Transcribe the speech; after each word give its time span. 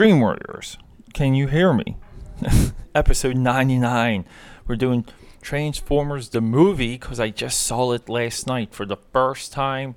Dream 0.00 0.20
Warriors, 0.20 0.78
can 1.12 1.34
you 1.34 1.46
hear 1.46 1.74
me? 1.74 1.98
Episode 2.94 3.36
99. 3.36 4.24
We're 4.66 4.76
doing 4.76 5.04
Transformers 5.42 6.30
the 6.30 6.40
movie 6.40 6.96
because 6.96 7.20
I 7.20 7.28
just 7.28 7.60
saw 7.60 7.92
it 7.92 8.08
last 8.08 8.46
night 8.46 8.72
for 8.72 8.86
the 8.86 8.96
first 9.12 9.52
time 9.52 9.96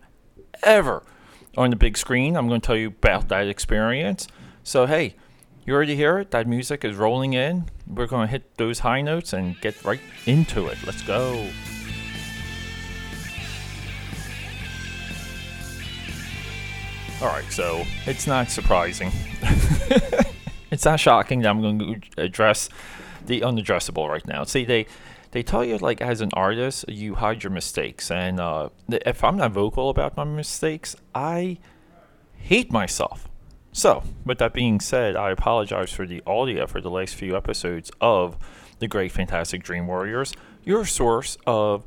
ever 0.61 1.03
on 1.55 1.69
the 1.69 1.77
big 1.77 1.97
screen. 1.97 2.35
I'm 2.35 2.49
going 2.49 2.59
to 2.59 2.67
tell 2.67 2.75
you 2.75 2.87
about 2.87 3.29
that 3.29 3.47
experience. 3.47 4.27
So, 4.61 4.87
hey, 4.87 5.15
you 5.65 5.73
already 5.73 5.95
hear 5.95 6.19
it? 6.19 6.31
That 6.31 6.47
music 6.47 6.83
is 6.83 6.97
rolling 6.97 7.31
in. 7.31 7.69
We're 7.87 8.07
going 8.07 8.27
to 8.27 8.31
hit 8.31 8.57
those 8.57 8.79
high 8.79 8.99
notes 8.99 9.31
and 9.31 9.57
get 9.61 9.85
right 9.85 10.01
into 10.25 10.67
it. 10.67 10.79
Let's 10.85 11.01
go. 11.03 11.47
All 17.21 17.29
right, 17.29 17.49
so 17.51 17.85
it's 18.05 18.27
not 18.27 18.49
surprising. 18.49 19.11
it's 20.71 20.85
not 20.85 20.99
shocking 20.99 21.41
that 21.41 21.49
I'm 21.49 21.61
going 21.61 21.79
to 21.79 22.21
address 22.21 22.69
the 23.25 23.41
unaddressable 23.41 24.09
right 24.09 24.25
now. 24.27 24.43
See, 24.43 24.65
they 24.65 24.87
they 25.31 25.41
tell 25.41 25.63
you 25.63 25.77
like 25.77 26.01
as 26.01 26.21
an 26.21 26.29
artist, 26.33 26.85
you 26.87 27.15
hide 27.15 27.43
your 27.43 27.51
mistakes, 27.51 28.11
and 28.11 28.39
uh, 28.39 28.69
if 28.89 29.23
I'm 29.23 29.37
not 29.37 29.51
vocal 29.51 29.89
about 29.89 30.17
my 30.17 30.23
mistakes, 30.23 30.95
I 31.15 31.57
hate 32.35 32.71
myself. 32.71 33.29
So, 33.71 34.03
with 34.25 34.37
that 34.37 34.53
being 34.53 34.79
said, 34.79 35.15
I 35.15 35.31
apologize 35.31 35.91
for 35.91 36.05
the 36.05 36.21
audio 36.27 36.67
for 36.67 36.81
the 36.81 36.91
last 36.91 37.15
few 37.15 37.35
episodes 37.35 37.89
of 37.99 38.37
the 38.77 38.87
Great 38.87 39.11
Fantastic 39.11 39.63
Dream 39.63 39.87
Warriors, 39.87 40.33
your 40.63 40.85
source 40.85 41.37
of 41.47 41.83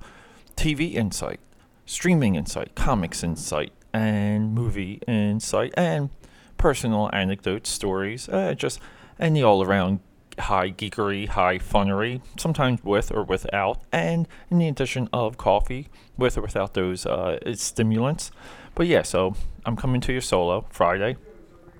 TV 0.56 0.95
insight, 0.95 1.39
streaming 1.84 2.34
insight, 2.34 2.75
comics 2.75 3.23
insight, 3.23 3.73
and 3.96 4.52
movie 4.52 5.00
insight 5.09 5.73
and 5.74 6.10
personal 6.59 7.09
anecdotes, 7.14 7.70
stories, 7.70 8.28
uh, 8.28 8.52
just 8.52 8.78
any 9.19 9.42
all 9.42 9.62
around 9.62 10.00
high 10.38 10.70
geekery, 10.70 11.28
high 11.28 11.59
funnery, 11.59 12.20
sometimes 12.38 12.84
with 12.84 13.11
or 13.11 13.25
without, 13.25 13.80
and 13.91 14.28
in 14.50 14.58
the 14.58 14.69
addition 14.69 15.08
of 15.14 15.38
coffee, 15.38 15.88
with 16.19 16.36
or 16.36 16.42
without 16.42 16.75
those 16.75 17.06
uh, 17.06 17.38
stimulants. 17.55 18.30
But 18.75 18.86
yeah, 18.86 19.00
so 19.00 19.34
I'm 19.64 19.77
coming 19.77 20.03
to 20.03 20.12
you 20.12 20.20
solo 20.20 20.66
Friday. 20.69 21.16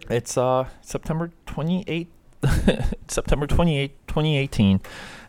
It's 0.09 0.39
uh, 0.39 0.69
September 0.81 1.33
28th, 1.47 2.07
September 3.09 3.47
28th, 3.47 3.91
2018, 4.07 4.81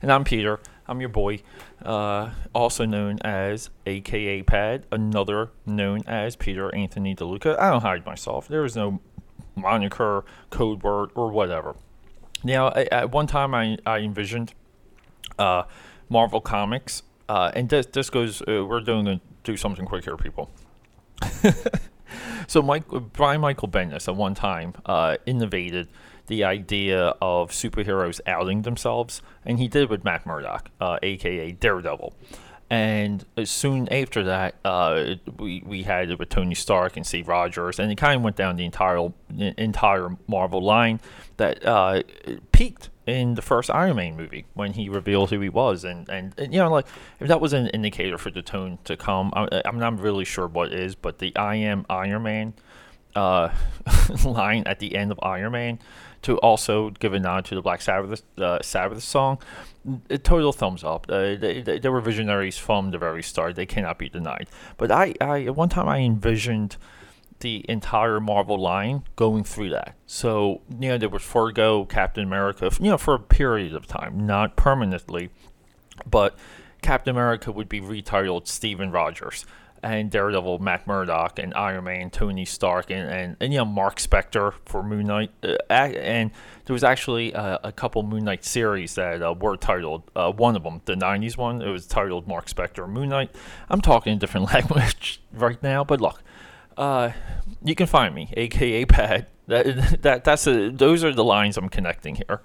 and 0.01 0.11
I'm 0.11 0.23
Peter. 0.23 0.61
I'm 0.87 1.01
your 1.01 1.09
boy, 1.09 1.39
uh, 1.83 2.31
also 2.55 2.85
known 2.85 3.19
as 3.19 3.69
AKA 3.85 4.43
Pad, 4.43 4.85
another 4.91 5.51
known 5.65 6.01
as 6.07 6.35
Peter 6.35 6.73
Anthony 6.73 7.13
DeLuca. 7.13 7.59
I 7.59 7.69
don't 7.69 7.81
hide 7.81 8.05
myself. 8.05 8.47
There 8.47 8.63
is 8.63 8.75
no 8.75 9.01
moniker, 9.55 10.23
code 10.49 10.83
word, 10.83 11.09
or 11.15 11.29
whatever. 11.29 11.75
Now, 12.43 12.69
at 12.69 13.11
one 13.11 13.27
time, 13.27 13.53
I, 13.53 13.77
I 13.85 13.99
envisioned 13.99 14.53
uh, 15.37 15.63
Marvel 16.09 16.39
Comics, 16.39 17.03
uh, 17.27 17.51
and 17.53 17.67
this, 17.67 17.85
this 17.87 18.09
goes, 18.09 18.41
uh, 18.43 18.65
we're 18.65 18.79
doing 18.79 19.05
to 19.05 19.19
do 19.43 19.57
something 19.57 19.85
quick 19.85 20.05
here, 20.05 20.15
people. 20.15 20.49
so, 22.47 22.61
Mike, 22.61 22.87
Brian 22.87 23.41
Michael 23.41 23.67
Bendis 23.67 24.07
at 24.07 24.15
one 24.15 24.35
time 24.35 24.73
uh, 24.85 25.17
innovated 25.25 25.89
the 26.27 26.43
idea 26.43 27.15
of 27.21 27.51
superheroes 27.51 28.19
outing 28.27 28.61
themselves, 28.61 29.21
and 29.45 29.59
he 29.59 29.67
did 29.67 29.89
with 29.89 30.03
Matt 30.03 30.25
Murdock, 30.25 30.69
uh, 30.79 30.99
aka 31.01 31.51
Daredevil. 31.51 32.13
And 32.69 33.25
soon 33.45 33.87
after 33.87 34.25
that, 34.25 34.55
uh, 34.65 35.15
we 35.37 35.63
we 35.65 35.83
had 35.83 36.11
it 36.11 36.19
with 36.19 36.27
Tony 36.27 36.53
Stark 36.53 36.97
and 36.97 37.07
Steve 37.07 37.29
Rogers, 37.29 37.79
and 37.79 37.89
it 37.89 37.95
kind 37.95 38.17
of 38.17 38.23
went 38.23 38.35
down 38.35 38.57
the 38.57 38.65
entire 38.65 39.09
entire 39.57 40.17
Marvel 40.27 40.61
line 40.61 40.99
that 41.37 41.65
uh, 41.65 42.03
peaked 42.51 42.89
in 43.05 43.35
the 43.35 43.41
first 43.41 43.71
Iron 43.71 43.95
Man 43.95 44.17
movie 44.17 44.45
when 44.53 44.73
he 44.73 44.89
revealed 44.89 45.29
who 45.29 45.39
he 45.39 45.47
was, 45.47 45.85
and, 45.85 46.09
and, 46.09 46.33
and 46.37 46.53
you 46.53 46.59
know 46.59 46.69
like 46.69 46.87
if 47.21 47.29
that 47.29 47.39
was 47.39 47.53
an 47.53 47.67
indicator 47.67 48.17
for 48.17 48.31
the 48.31 48.41
tone 48.41 48.79
to 48.83 48.97
come, 48.97 49.31
I, 49.33 49.61
I'm 49.63 49.79
not 49.79 49.97
really 50.01 50.25
sure 50.25 50.45
what 50.45 50.73
is, 50.73 50.93
but 50.93 51.19
the 51.19 51.33
I 51.37 51.55
am 51.55 51.85
Iron 51.89 52.23
Man 52.23 52.53
uh, 53.15 53.49
line 54.25 54.63
at 54.65 54.79
the 54.79 54.95
end 54.95 55.11
of 55.11 55.19
Iron 55.21 55.51
Man 55.53 55.79
to 56.23 56.37
also 56.39 56.89
give 56.91 57.13
a 57.13 57.19
nod 57.19 57.45
to 57.45 57.55
the 57.55 57.61
Black 57.61 57.81
Sabbath 57.81 58.23
uh, 58.37 58.59
Sabbath 58.61 59.03
song. 59.03 59.39
Total 60.23 60.51
thumbs 60.51 60.83
up. 60.83 61.05
Uh, 61.07 61.35
they, 61.35 61.61
they, 61.61 61.79
they, 61.79 61.89
were 61.89 62.01
visionaries 62.01 62.57
from 62.57 62.91
the 62.91 62.97
very 62.97 63.23
start. 63.23 63.55
They 63.55 63.65
cannot 63.65 63.97
be 63.97 64.09
denied. 64.09 64.49
But 64.75 64.91
I, 64.91 65.13
I 65.21 65.45
at 65.45 65.55
one 65.55 65.69
time 65.69 65.87
I 65.87 65.99
envisioned 65.99 66.75
the 67.39 67.63
entire 67.69 68.19
Marvel 68.19 68.59
line 68.59 69.03
going 69.15 69.43
through 69.43 69.69
that. 69.69 69.95
So 70.05 70.61
you 70.79 70.89
know 70.89 70.97
there 70.97 71.09
was 71.09 71.23
Fargo, 71.23 71.85
Captain 71.85 72.23
America, 72.23 72.69
you 72.79 72.89
know 72.89 72.97
for 72.97 73.13
a 73.13 73.19
period 73.19 73.73
of 73.73 73.87
time, 73.87 74.25
not 74.25 74.55
permanently, 74.55 75.29
but 76.09 76.35
Captain 76.81 77.11
America 77.11 77.51
would 77.51 77.69
be 77.69 77.79
retitled 77.79 78.47
Steven 78.47 78.91
Rogers 78.91 79.45
and 79.83 80.09
Daredevil, 80.09 80.59
Matt 80.59 80.87
Murdock, 80.87 81.39
and 81.39 81.53
Iron 81.53 81.85
Man, 81.85 82.09
Tony 82.09 82.45
Stark, 82.45 82.89
and, 82.89 83.09
and, 83.09 83.37
and 83.39 83.53
you 83.53 83.59
know 83.59 83.65
Marc 83.65 83.99
Spector 83.99 84.53
for 84.65 84.83
Moon 84.83 85.07
Knight. 85.07 85.31
Uh, 85.43 85.57
and 85.69 86.31
there 86.65 86.73
was 86.73 86.83
actually 86.83 87.33
uh, 87.33 87.57
a 87.63 87.71
couple 87.71 88.03
Moon 88.03 88.25
Knight 88.25 88.43
series 88.43 88.95
that 88.95 89.21
uh, 89.21 89.33
were 89.33 89.57
titled. 89.57 90.03
Uh, 90.15 90.31
one 90.31 90.55
of 90.55 90.63
them, 90.63 90.81
the 90.85 90.95
'90s 90.95 91.37
one, 91.37 91.61
it 91.61 91.69
was 91.69 91.87
titled 91.87 92.27
Marc 92.27 92.47
Spector 92.47 92.87
Moon 92.89 93.09
Knight. 93.09 93.33
I'm 93.69 93.81
talking 93.81 94.13
a 94.13 94.17
different 94.17 94.47
language 94.53 95.21
right 95.33 95.61
now, 95.61 95.83
but 95.83 96.01
look, 96.01 96.21
uh, 96.77 97.11
you 97.63 97.75
can 97.75 97.87
find 97.87 98.13
me, 98.13 98.33
aka 98.37 98.85
Pad. 98.85 99.27
That, 99.47 100.01
that 100.01 100.23
that's 100.23 100.47
a, 100.47 100.69
those 100.69 101.03
are 101.03 101.13
the 101.13 101.23
lines 101.23 101.57
I'm 101.57 101.69
connecting 101.69 102.15
here. 102.15 102.41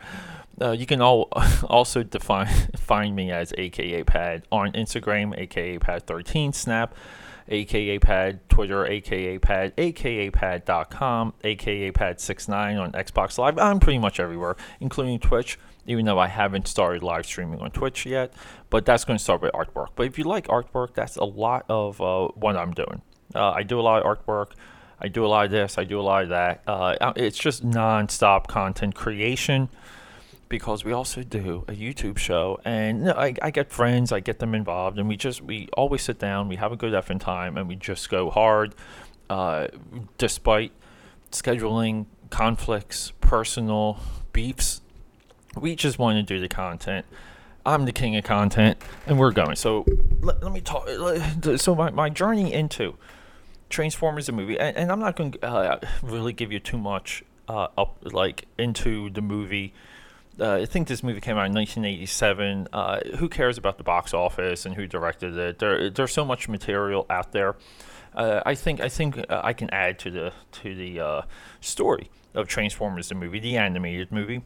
Uh, 0.63 0.71
you 0.71 0.87
can 0.87 1.01
all 1.01 1.29
also 1.65 2.03
define 2.03 2.47
find 2.77 3.17
me 3.17 3.31
as 3.31 3.53
AKA 3.59 4.05
Pad 4.05 4.47
on 4.53 4.73
Instagram, 4.73 5.37
AKA 5.37 5.79
Pad13, 5.79 6.55
Snap, 6.55 6.95
aka 7.49 7.99
Pad, 7.99 8.49
Twitter, 8.49 8.87
aka 8.87 9.39
Pad, 9.39 9.73
aka 9.77 10.31
Pad.com, 10.31 11.35
aka 11.43 11.91
Pad69 11.91 12.81
on 12.81 12.93
Xbox 12.93 13.39
Live. 13.39 13.59
I'm 13.59 13.81
pretty 13.81 13.99
much 13.99 14.21
everywhere, 14.21 14.57
including 14.81 15.19
Twitch, 15.19 15.59
even 15.87 16.05
though 16.05 16.19
I 16.19 16.29
haven't 16.29 16.69
started 16.69 17.03
live 17.03 17.27
streaming 17.27 17.61
on 17.61 17.73
Twitch 17.73 18.07
yet. 18.07 18.33
But 18.71 18.87
that's 18.87 19.05
going 19.05 19.19
to 19.19 19.23
start 19.23 19.43
with 19.43 19.53
artwork. 19.53 19.89
But 19.97 20.07
if 20.07 20.17
you 20.17 20.25
like 20.25 20.47
artwork, 20.47 20.95
that's 20.95 21.17
a 21.17 21.25
lot 21.25 21.65
of 21.69 22.01
uh, 22.01 22.29
what 22.29 22.57
I'm 22.57 22.73
doing. 22.73 23.03
Uh, 23.35 23.51
I 23.51 23.65
do 23.65 23.81
a 23.81 23.83
lot 23.83 24.03
of 24.03 24.19
artwork. 24.19 24.53
I 25.01 25.09
do 25.09 25.27
a 25.27 25.29
lot 25.29 25.47
of 25.47 25.51
this. 25.51 25.79
I 25.79 25.83
do 25.83 25.99
a 25.99 26.03
lot 26.03 26.23
of 26.23 26.29
that. 26.29 26.63
Uh, 26.65 27.13
it's 27.17 27.37
just 27.37 27.65
non-stop 27.65 28.47
content 28.47 28.95
creation 28.95 29.69
because 30.53 30.85
we 30.85 30.93
also 30.93 31.23
do 31.23 31.65
a 31.67 31.73
YouTube 31.73 32.19
show, 32.19 32.61
and 32.63 32.99
you 32.99 33.05
know, 33.07 33.13
I, 33.13 33.35
I 33.41 33.51
get 33.51 33.73
friends, 33.73 34.13
I 34.13 34.21
get 34.21 34.39
them 34.39 34.55
involved, 34.55 34.99
and 34.99 35.09
we 35.09 35.17
just 35.17 35.41
we 35.41 35.67
always 35.79 36.03
sit 36.03 36.19
down, 36.19 36.47
we 36.47 36.57
have 36.57 36.73
a 36.73 36.77
good 36.77 36.93
effing 36.93 37.19
time, 37.19 37.57
and 37.57 37.67
we 37.67 37.75
just 37.75 38.11
go 38.11 38.29
hard, 38.29 38.75
uh, 39.31 39.69
despite 40.19 40.73
scheduling 41.31 42.05
conflicts, 42.29 43.15
personal 43.23 43.99
beefs. 44.35 44.83
We 45.59 45.75
just 45.75 45.99
want 45.99 46.17
to 46.17 46.23
do 46.23 46.39
the 46.39 46.49
content. 46.49 47.07
I'm 47.65 47.87
the 47.87 47.93
king 47.93 48.15
of 48.17 48.25
content, 48.25 48.77
and 49.07 49.19
we're 49.19 49.33
going. 49.33 49.57
So 49.57 49.87
let, 50.21 50.43
let 50.43 50.53
me 50.53 50.61
talk. 50.61 50.87
So 51.57 51.75
my, 51.75 51.91
my 51.91 52.11
journey 52.11 52.53
into 52.53 52.97
Transformers 53.71 54.27
the 54.27 54.33
movie, 54.33 54.59
and, 54.59 54.77
and 54.77 54.93
I'm 54.93 55.01
not 55.01 55.17
going 55.17 55.33
to 55.33 55.47
uh, 55.47 55.81
really 56.03 56.35
give 56.35 56.53
you 56.53 56.61
too 56.61 56.77
much 56.77 57.25
uh, 57.49 57.69
up 57.79 57.97
like 58.03 58.45
into 58.59 59.09
the 59.09 59.23
movie 59.23 59.73
uh, 60.41 60.55
I 60.55 60.67
think 60.67 60.89
this 60.89 61.03
movie 61.03 61.21
came 61.21 61.37
out 61.37 61.47
in 61.47 61.55
1987. 61.55 62.69
Uh, 62.73 63.01
who 63.19 63.29
cares 63.29 63.59
about 63.59 63.79
the 63.79 63.85
box 63.85 64.15
office 64.15 64.65
and 64.65 64.75
who 64.75 64.87
directed 64.87 65.37
it? 65.37 65.59
There, 65.59 65.91
there's 65.91 66.13
so 66.13 66.25
much 66.25 66.49
material 66.49 67.07
out 67.11 67.33
there. 67.33 67.57
Uh, 68.15 68.43
I 68.45 68.55
think 68.55 68.81
I 68.81 68.89
think 68.89 69.19
uh, 69.19 69.41
I 69.43 69.53
can 69.53 69.71
add 69.71 69.99
to 70.01 70.11
the 70.11 70.33
to 70.63 70.75
the 70.75 71.01
uh, 71.01 71.23
story 71.61 72.11
of 72.35 72.49
Transformers 72.49 73.09
the 73.09 73.15
movie, 73.15 73.41
the 73.41 73.57
animated 73.57 74.13
movie, 74.13 74.43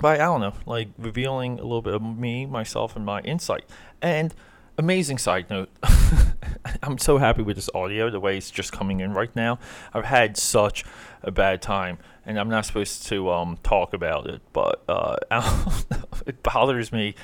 by 0.00 0.14
I 0.14 0.18
don't 0.18 0.40
know, 0.40 0.54
like 0.66 0.88
revealing 0.98 1.58
a 1.58 1.62
little 1.62 1.82
bit 1.82 1.94
of 1.94 2.02
me, 2.02 2.46
myself, 2.46 2.96
and 2.96 3.04
my 3.04 3.20
insight. 3.20 3.64
And 4.02 4.34
amazing 4.78 5.18
side 5.18 5.50
note, 5.50 5.68
I'm 6.82 6.98
so 6.98 7.18
happy 7.18 7.42
with 7.42 7.56
this 7.56 7.68
audio, 7.74 8.10
the 8.10 8.20
way 8.20 8.38
it's 8.38 8.50
just 8.50 8.72
coming 8.72 9.00
in 9.00 9.12
right 9.12 9.34
now. 9.34 9.58
I've 9.92 10.04
had 10.04 10.36
such 10.36 10.84
a 11.22 11.30
bad 11.30 11.60
time 11.60 11.98
and 12.24 12.38
I'm 12.38 12.48
not 12.48 12.64
supposed 12.64 13.06
to 13.08 13.30
um, 13.30 13.58
talk 13.62 13.92
about 13.92 14.26
it, 14.28 14.40
but 14.52 14.84
uh, 14.88 15.16
it 16.26 16.42
bothers 16.42 16.92
me. 16.92 17.14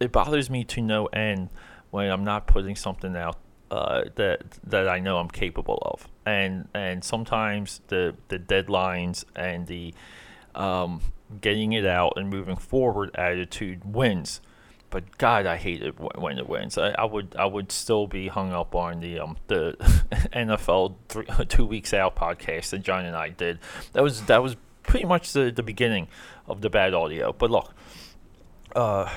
It 0.00 0.10
bothers 0.10 0.50
me 0.50 0.64
to 0.64 0.82
no 0.82 1.06
end 1.06 1.50
when 1.90 2.10
I'm 2.10 2.24
not 2.24 2.46
putting 2.46 2.74
something 2.74 3.14
out 3.14 3.36
uh, 3.70 4.04
that 4.16 4.40
that 4.64 4.88
I 4.88 5.00
know 5.00 5.18
I'm 5.18 5.28
capable 5.28 5.78
of, 5.82 6.08
and 6.24 6.68
and 6.72 7.04
sometimes 7.04 7.82
the 7.88 8.14
the 8.28 8.38
deadlines 8.38 9.24
and 9.36 9.66
the 9.66 9.92
um, 10.54 11.02
getting 11.42 11.74
it 11.74 11.84
out 11.84 12.14
and 12.16 12.30
moving 12.30 12.56
forward 12.56 13.10
attitude 13.14 13.84
wins 13.84 14.40
but 14.90 15.18
God, 15.18 15.46
I 15.46 15.56
hate 15.56 15.82
it 15.82 15.98
when 15.98 16.38
it 16.38 16.48
wins. 16.48 16.78
I, 16.78 16.90
I, 16.90 17.04
would 17.04 17.36
I 17.38 17.44
would 17.44 17.70
still 17.70 18.06
be 18.06 18.28
hung 18.28 18.52
up 18.52 18.74
on 18.74 19.00
the 19.00 19.18
um 19.20 19.36
the 19.46 19.76
NFL 20.32 20.94
three, 21.08 21.26
two 21.48 21.66
weeks 21.66 21.92
out 21.92 22.16
podcast 22.16 22.70
that 22.70 22.78
John 22.78 23.04
and 23.04 23.16
I 23.16 23.28
did. 23.28 23.58
That 23.92 24.02
was 24.02 24.22
that 24.22 24.42
was 24.42 24.56
pretty 24.82 25.06
much 25.06 25.32
the 25.32 25.50
the 25.50 25.62
beginning 25.62 26.08
of 26.46 26.62
the 26.62 26.70
bad 26.70 26.94
audio. 26.94 27.32
But 27.32 27.50
look, 27.50 27.74
uh, 28.74 29.12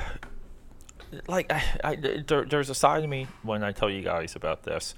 like 1.27 1.51
I, 1.51 1.63
I 1.83 1.95
there, 1.95 2.45
there's 2.45 2.69
a 2.69 2.75
side 2.75 3.03
of 3.03 3.09
me 3.09 3.27
when 3.43 3.63
I 3.63 3.71
tell 3.71 3.89
you 3.89 4.01
guys 4.01 4.35
about 4.35 4.63
this. 4.63 4.93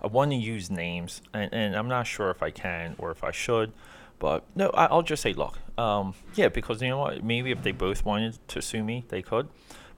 I 0.00 0.08
want 0.08 0.32
to 0.32 0.36
use 0.36 0.68
names, 0.68 1.22
and, 1.32 1.52
and 1.54 1.76
I'm 1.76 1.86
not 1.88 2.08
sure 2.08 2.30
if 2.30 2.42
I 2.42 2.50
can 2.50 2.96
or 2.98 3.12
if 3.12 3.22
I 3.22 3.30
should. 3.30 3.72
But 4.18 4.44
no, 4.54 4.70
I, 4.70 4.92
will 4.92 5.02
just 5.02 5.22
say, 5.22 5.32
look, 5.32 5.58
um, 5.78 6.14
yeah, 6.34 6.48
because 6.48 6.80
you 6.80 6.88
know 6.88 6.98
what? 6.98 7.24
Maybe 7.24 7.50
if 7.50 7.62
they 7.62 7.72
both 7.72 8.04
wanted 8.04 8.38
to 8.48 8.62
sue 8.62 8.84
me, 8.84 9.04
they 9.08 9.22
could. 9.22 9.48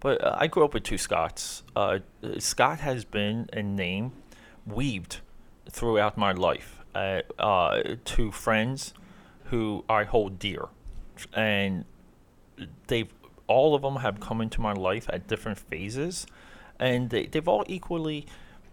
But 0.05 0.23
uh, 0.23 0.37
I 0.39 0.49
grew 0.49 0.67
up 0.67 0.75
with 0.75 0.83
two 0.83 0.99
Scotts. 0.99 1.62
Uh, 1.75 2.01
Scott 2.39 2.81
has 2.81 3.06
been 3.06 3.49
a 3.55 3.62
name 3.62 4.12
weaved 4.67 5.21
throughout 5.71 6.19
my 6.19 6.31
life 6.31 6.79
uh, 6.95 7.23
uh 7.39 7.83
to 8.05 8.31
friends 8.31 8.93
who 9.45 9.83
I 9.89 10.05
hold 10.05 10.39
dear, 10.39 10.69
and 11.33 11.87
they've 12.87 13.09
all 13.47 13.75
of 13.75 13.81
them 13.81 13.97
have 13.97 14.21
come 14.21 14.43
into 14.43 14.61
my 14.61 14.75
life 14.75 15.06
at 15.09 15.27
different 15.27 15.59
phases, 15.59 16.27
and 16.79 17.09
they, 17.09 17.25
they've 17.25 17.49
all 17.49 17.65
equally 17.67 18.27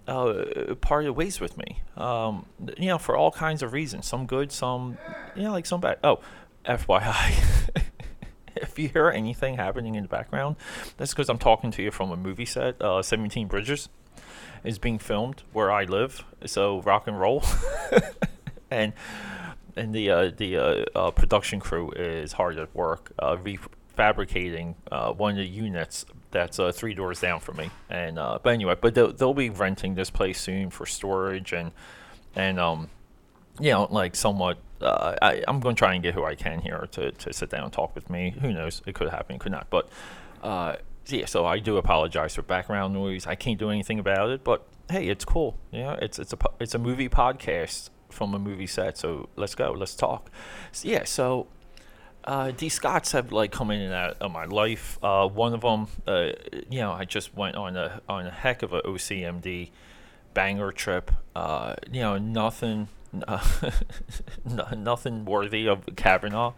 uh, 0.09 0.75
parted 0.81 1.13
ways 1.13 1.39
with 1.39 1.57
me. 1.57 1.81
Um, 1.95 2.45
you 2.77 2.87
know, 2.87 2.97
for 2.97 3.15
all 3.15 3.31
kinds 3.31 3.63
of 3.63 3.71
reasons. 3.71 4.05
Some 4.05 4.25
good, 4.25 4.51
some, 4.51 4.97
you 5.37 5.43
know, 5.43 5.53
like 5.53 5.65
some 5.65 5.79
bad. 5.79 5.97
Oh, 6.03 6.19
FYI. 6.65 7.81
if 8.55 8.77
you 8.77 8.89
hear 8.89 9.09
anything 9.09 9.55
happening 9.55 9.95
in 9.95 10.03
the 10.03 10.09
background, 10.09 10.55
that's 10.97 11.11
because 11.11 11.29
I'm 11.29 11.37
talking 11.37 11.71
to 11.71 11.83
you 11.83 11.91
from 11.91 12.11
a 12.11 12.17
movie 12.17 12.45
set. 12.45 12.81
Uh, 12.81 13.01
17 13.01 13.47
Bridges 13.47 13.89
is 14.63 14.79
being 14.79 14.99
filmed 14.99 15.43
where 15.53 15.71
I 15.71 15.83
live. 15.83 16.23
So 16.45 16.81
rock 16.81 17.07
and 17.07 17.19
roll. 17.19 17.43
and 18.71 18.93
and 19.75 19.93
the 19.93 20.09
uh, 20.09 20.31
the 20.35 20.57
uh, 20.57 20.85
uh, 20.95 21.11
production 21.11 21.59
crew 21.59 21.91
is 21.91 22.33
hard 22.33 22.57
at 22.57 22.73
work 22.75 23.11
uh, 23.19 23.37
refabricating 23.37 24.75
uh, 24.91 25.11
one 25.11 25.31
of 25.31 25.37
the 25.37 25.47
units 25.47 26.05
that's 26.31 26.59
three 26.73 26.93
doors 26.93 27.19
down 27.19 27.41
from 27.41 27.57
me. 27.57 27.69
And 27.89 28.15
but 28.15 28.47
anyway, 28.47 28.75
but 28.79 28.95
they'll, 28.95 29.11
they'll 29.11 29.33
be 29.33 29.49
renting 29.49 29.95
this 29.95 30.09
place 30.09 30.39
soon 30.39 30.69
for 30.69 30.85
storage 30.85 31.51
and 31.51 31.71
and 32.35 32.59
um, 32.59 32.89
you 33.59 33.71
know, 33.71 33.87
like 33.91 34.15
somewhat. 34.15 34.57
Uh, 34.81 35.15
I, 35.21 35.43
I'm 35.47 35.59
going 35.59 35.75
to 35.75 35.79
try 35.79 35.93
and 35.93 36.03
get 36.03 36.13
who 36.13 36.23
I 36.23 36.35
can 36.35 36.59
here 36.59 36.87
to, 36.91 37.11
to 37.11 37.33
sit 37.33 37.49
down 37.49 37.63
and 37.63 37.73
talk 37.73 37.93
with 37.95 38.09
me. 38.09 38.35
Who 38.41 38.51
knows? 38.51 38.81
It 38.85 38.95
could 38.95 39.09
happen, 39.09 39.39
could 39.39 39.51
not. 39.51 39.69
But 39.69 39.89
uh, 40.41 40.75
yeah, 41.07 41.25
so 41.25 41.45
I 41.45 41.59
do 41.59 41.77
apologize 41.77 42.35
for 42.35 42.41
background 42.41 42.93
noise. 42.93 43.27
I 43.27 43.35
can't 43.35 43.59
do 43.59 43.69
anything 43.69 43.99
about 43.99 44.29
it, 44.29 44.43
but 44.43 44.65
hey, 44.89 45.07
it's 45.07 45.25
cool. 45.25 45.57
Yeah, 45.71 45.97
it's 46.01 46.19
it's 46.19 46.33
a 46.33 46.37
it's 46.59 46.75
a 46.75 46.79
movie 46.79 47.09
podcast 47.09 47.89
from 48.09 48.33
a 48.33 48.39
movie 48.39 48.67
set. 48.67 48.97
So 48.97 49.29
let's 49.35 49.55
go. 49.55 49.71
Let's 49.71 49.95
talk. 49.95 50.29
So, 50.71 50.87
yeah. 50.87 51.03
So 51.05 51.47
uh, 52.25 52.51
these 52.55 52.73
Scotts 52.73 53.13
have 53.13 53.31
like 53.31 53.51
come 53.51 53.71
in 53.71 53.81
and 53.81 53.93
out 53.93 54.17
of 54.21 54.31
my 54.31 54.45
life. 54.45 54.99
Uh, 55.01 55.27
one 55.27 55.53
of 55.53 55.61
them, 55.61 55.87
uh, 56.07 56.31
you 56.69 56.79
know, 56.79 56.91
I 56.91 57.05
just 57.05 57.35
went 57.35 57.55
on 57.55 57.75
a 57.75 58.01
on 58.07 58.27
a 58.27 58.31
heck 58.31 58.63
of 58.63 58.73
a 58.73 58.81
OCMD 58.81 59.71
banger 60.33 60.71
trip. 60.71 61.11
Uh, 61.35 61.75
you 61.91 62.01
know, 62.01 62.17
nothing, 62.17 62.87
nothing 64.75 65.25
worthy 65.25 65.67
of 65.67 65.85
Kavanaugh. 65.95 66.53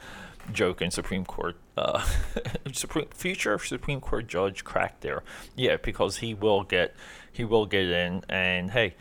Joke 0.52 0.82
in 0.82 0.92
Supreme 0.92 1.24
Court, 1.24 1.56
uh, 1.78 2.06
Supreme 2.74 3.08
future 3.14 3.58
Supreme 3.58 4.02
Court 4.02 4.28
judge 4.28 4.66
cracked 4.66 5.02
there. 5.02 5.24
Yeah, 5.56 5.78
because 5.78 6.18
he 6.18 6.34
will 6.34 6.64
get 6.64 6.94
he 7.32 7.46
will 7.46 7.66
get 7.66 7.86
in, 7.86 8.24
and 8.28 8.72
hey, 8.72 8.96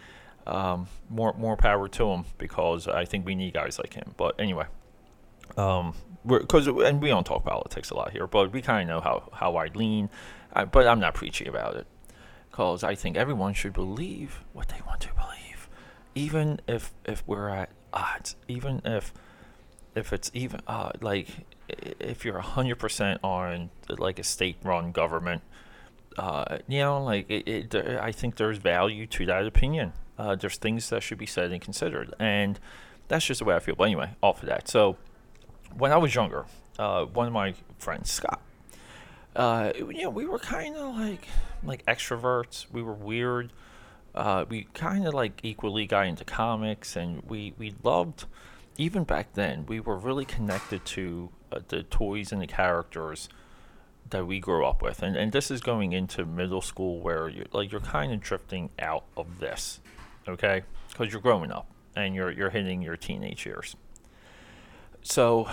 um, 0.46 0.86
more 1.10 1.34
more 1.34 1.56
power 1.56 1.88
to 1.88 2.10
him 2.10 2.24
because 2.38 2.86
I 2.86 3.04
think 3.04 3.26
we 3.26 3.34
need 3.34 3.54
guys 3.54 3.78
like 3.78 3.94
him. 3.94 4.14
But 4.16 4.38
anyway, 4.38 4.66
um, 5.56 5.94
because 6.26 6.66
and 6.66 7.02
we 7.02 7.08
don't 7.08 7.24
talk 7.24 7.44
politics 7.44 7.90
a 7.90 7.94
lot 7.94 8.12
here, 8.12 8.26
but 8.26 8.52
we 8.52 8.62
kind 8.62 8.88
of 8.88 8.94
know 8.94 9.00
how 9.00 9.28
how 9.32 9.56
I 9.56 9.66
lean. 9.74 10.10
I, 10.52 10.64
but 10.64 10.86
I'm 10.86 11.00
not 11.00 11.14
preaching 11.14 11.48
about 11.48 11.76
it 11.76 11.86
because 12.50 12.84
I 12.84 12.94
think 12.94 13.16
everyone 13.16 13.54
should 13.54 13.72
believe 13.72 14.44
what 14.52 14.68
they 14.68 14.80
want 14.86 15.00
to 15.00 15.08
believe, 15.14 15.41
even 16.14 16.60
if 16.66 16.92
if 17.04 17.22
we're 17.26 17.48
at 17.48 17.70
odds, 17.92 18.36
even 18.48 18.80
if 18.84 19.12
if 19.94 20.12
it's 20.12 20.30
even 20.34 20.60
uh, 20.66 20.92
like 21.00 21.28
if 21.68 22.24
you're 22.24 22.38
hundred 22.40 22.76
percent 22.76 23.20
on 23.22 23.70
like 23.88 24.18
a 24.18 24.24
state-run 24.24 24.92
government, 24.92 25.42
uh, 26.18 26.58
you 26.68 26.78
know, 26.78 27.02
like 27.02 27.30
it, 27.30 27.74
it, 27.74 27.74
I 28.00 28.12
think 28.12 28.36
there's 28.36 28.58
value 28.58 29.06
to 29.06 29.26
that 29.26 29.46
opinion. 29.46 29.92
Uh, 30.18 30.34
there's 30.34 30.56
things 30.56 30.90
that 30.90 31.02
should 31.02 31.18
be 31.18 31.26
said 31.26 31.52
and 31.52 31.60
considered, 31.60 32.14
and 32.18 32.58
that's 33.08 33.24
just 33.24 33.40
the 33.40 33.44
way 33.44 33.54
I 33.54 33.58
feel. 33.58 33.74
But 33.74 33.84
anyway, 33.84 34.10
off 34.22 34.42
of 34.42 34.48
that. 34.48 34.68
So 34.68 34.96
when 35.76 35.92
I 35.92 35.96
was 35.96 36.14
younger, 36.14 36.44
uh, 36.78 37.04
one 37.06 37.26
of 37.26 37.32
my 37.32 37.54
friends, 37.78 38.10
Scott, 38.10 38.40
uh, 39.34 39.72
you 39.76 40.02
know, 40.02 40.10
we 40.10 40.26
were 40.26 40.38
kind 40.38 40.76
of 40.76 40.96
like 40.96 41.26
like 41.64 41.84
extroverts. 41.86 42.66
We 42.70 42.82
were 42.82 42.92
weird. 42.92 43.52
Uh, 44.14 44.44
we 44.48 44.66
kind 44.74 45.06
of 45.06 45.14
like 45.14 45.40
equally 45.42 45.86
got 45.86 46.06
into 46.06 46.24
comics, 46.24 46.96
and 46.96 47.22
we 47.28 47.54
we 47.58 47.74
loved. 47.82 48.24
Even 48.78 49.04
back 49.04 49.34
then, 49.34 49.66
we 49.66 49.80
were 49.80 49.96
really 49.96 50.24
connected 50.24 50.84
to 50.86 51.30
uh, 51.50 51.60
the 51.68 51.82
toys 51.82 52.32
and 52.32 52.40
the 52.40 52.46
characters 52.46 53.28
that 54.10 54.26
we 54.26 54.40
grew 54.40 54.64
up 54.66 54.82
with, 54.82 55.02
and 55.02 55.16
and 55.16 55.32
this 55.32 55.50
is 55.50 55.60
going 55.60 55.92
into 55.92 56.24
middle 56.24 56.62
school 56.62 57.00
where 57.00 57.28
you're 57.28 57.46
like 57.52 57.70
you're 57.72 57.80
kind 57.80 58.12
of 58.12 58.20
drifting 58.20 58.70
out 58.78 59.04
of 59.16 59.38
this, 59.40 59.80
okay? 60.28 60.62
Because 60.88 61.12
you're 61.12 61.22
growing 61.22 61.52
up 61.52 61.66
and 61.96 62.14
you're 62.14 62.30
you're 62.30 62.50
hitting 62.50 62.82
your 62.82 62.96
teenage 62.96 63.46
years 63.46 63.76
so 65.02 65.48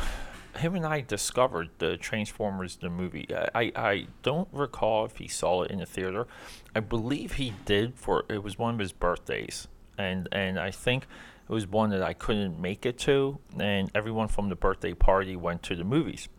him 0.57 0.75
and 0.75 0.86
I 0.86 1.01
discovered 1.01 1.69
the 1.78 1.98
Transformers 1.98 2.78
the 2.78 2.90
movie. 2.90 3.28
I, 3.56 3.72
I 3.75 4.07
don't 4.24 4.48
recall 4.51 5.06
if 5.06 5.18
he 5.18 5.28
saw 5.28 5.63
it 5.63 5.72
in 5.72 5.80
the 5.80 5.86
theater. 5.86 6.28
I 6.75 6.80
believe 6.80 7.34
he 7.34 7.54
did 7.66 7.96
for 7.96 8.25
it 8.30 8.44
was 8.44 8.57
one 8.57 8.74
of 8.74 8.80
his 8.80 8.92
birthdays, 8.92 9.68
and 9.98 10.28
and 10.31 10.60
I 10.60 10.72
think 10.72 11.06
it 11.48 11.51
was 11.51 11.68
one 11.68 11.90
that 11.92 12.04
I 12.04 12.13
couldn't 12.13 12.60
make 12.60 12.86
it 12.86 12.98
to, 13.00 13.40
and 13.57 13.92
everyone 13.96 14.28
from 14.28 14.50
the 14.50 14.56
birthday 14.56 14.94
party 14.94 15.36
went 15.36 15.63
to 15.63 15.75
the 15.75 15.84
movies. 15.84 16.30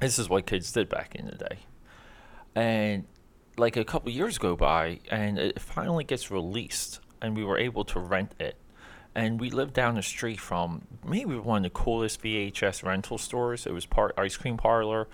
This 0.00 0.18
is 0.18 0.28
what 0.28 0.46
kids 0.46 0.72
did 0.72 0.88
back 0.88 1.14
in 1.14 1.26
the 1.26 1.36
day, 1.36 1.58
and 2.54 3.04
like 3.56 3.76
a 3.76 3.84
couple 3.84 4.10
years 4.10 4.38
go 4.38 4.56
by, 4.56 5.00
and 5.10 5.38
it 5.38 5.60
finally 5.60 6.04
gets 6.04 6.30
released, 6.30 7.00
and 7.22 7.36
we 7.36 7.44
were 7.44 7.58
able 7.58 7.84
to 7.84 8.00
rent 8.00 8.34
it 8.40 8.56
and 9.14 9.40
we 9.40 9.50
lived 9.50 9.74
down 9.74 9.94
the 9.94 10.02
street 10.02 10.40
from 10.40 10.82
maybe 11.06 11.36
one 11.36 11.58
of 11.64 11.72
the 11.72 11.78
coolest 11.78 12.22
VHS 12.22 12.82
rental 12.82 13.18
stores. 13.18 13.66
It 13.66 13.72
was 13.72 13.86
part 13.86 14.14
ice 14.18 14.36
cream 14.36 14.56
parlor. 14.56 15.06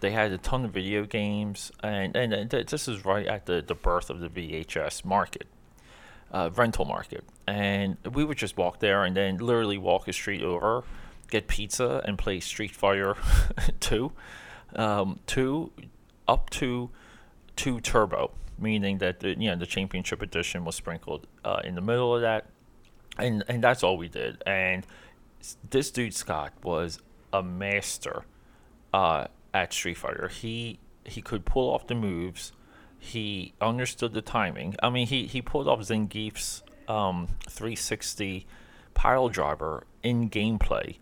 They 0.00 0.10
had 0.10 0.32
a 0.32 0.38
ton 0.38 0.64
of 0.64 0.72
video 0.72 1.04
games, 1.04 1.70
and 1.82 2.16
and, 2.16 2.50
this 2.50 2.88
is 2.88 3.04
right 3.04 3.26
at 3.26 3.46
the, 3.46 3.62
the 3.66 3.74
birth 3.74 4.10
of 4.10 4.20
the 4.20 4.28
VHS 4.28 5.04
market, 5.04 5.46
uh, 6.32 6.50
rental 6.54 6.84
market. 6.84 7.24
And 7.46 7.96
we 8.12 8.24
would 8.24 8.36
just 8.36 8.56
walk 8.56 8.80
there, 8.80 9.04
and 9.04 9.16
then 9.16 9.38
literally 9.38 9.78
walk 9.78 10.08
a 10.08 10.12
street 10.12 10.42
over, 10.42 10.82
get 11.30 11.46
pizza, 11.46 12.02
and 12.04 12.18
play 12.18 12.40
Street 12.40 12.72
Fighter 12.72 13.16
two, 13.80 14.12
um, 14.74 15.20
two, 15.26 15.70
up 16.26 16.50
to 16.50 16.90
two 17.56 17.80
turbo, 17.80 18.32
meaning 18.58 18.98
that 18.98 19.20
the, 19.20 19.30
you 19.38 19.48
know 19.48 19.56
the 19.56 19.66
championship 19.66 20.20
edition 20.20 20.64
was 20.64 20.74
sprinkled 20.74 21.28
uh, 21.44 21.60
in 21.64 21.76
the 21.76 21.80
middle 21.80 22.14
of 22.14 22.20
that 22.20 22.46
and 23.18 23.44
and 23.48 23.62
that's 23.62 23.82
all 23.82 23.96
we 23.96 24.08
did. 24.08 24.42
And 24.46 24.86
this 25.70 25.90
dude 25.90 26.14
Scott 26.14 26.52
was 26.62 27.00
a 27.32 27.42
master 27.42 28.24
uh, 28.92 29.26
at 29.52 29.72
Street 29.72 29.98
Fighter. 29.98 30.28
He 30.28 30.78
he 31.04 31.20
could 31.20 31.44
pull 31.44 31.72
off 31.72 31.86
the 31.86 31.94
moves. 31.94 32.52
He 32.98 33.52
understood 33.60 34.14
the 34.14 34.22
timing. 34.22 34.76
I 34.82 34.90
mean, 34.90 35.06
he 35.06 35.26
he 35.26 35.42
pulled 35.42 35.68
off 35.68 35.80
Zangief's 35.80 36.62
um, 36.88 37.28
360 37.48 38.46
pile 38.94 39.28
driver 39.28 39.86
in 40.02 40.30
gameplay. 40.30 40.96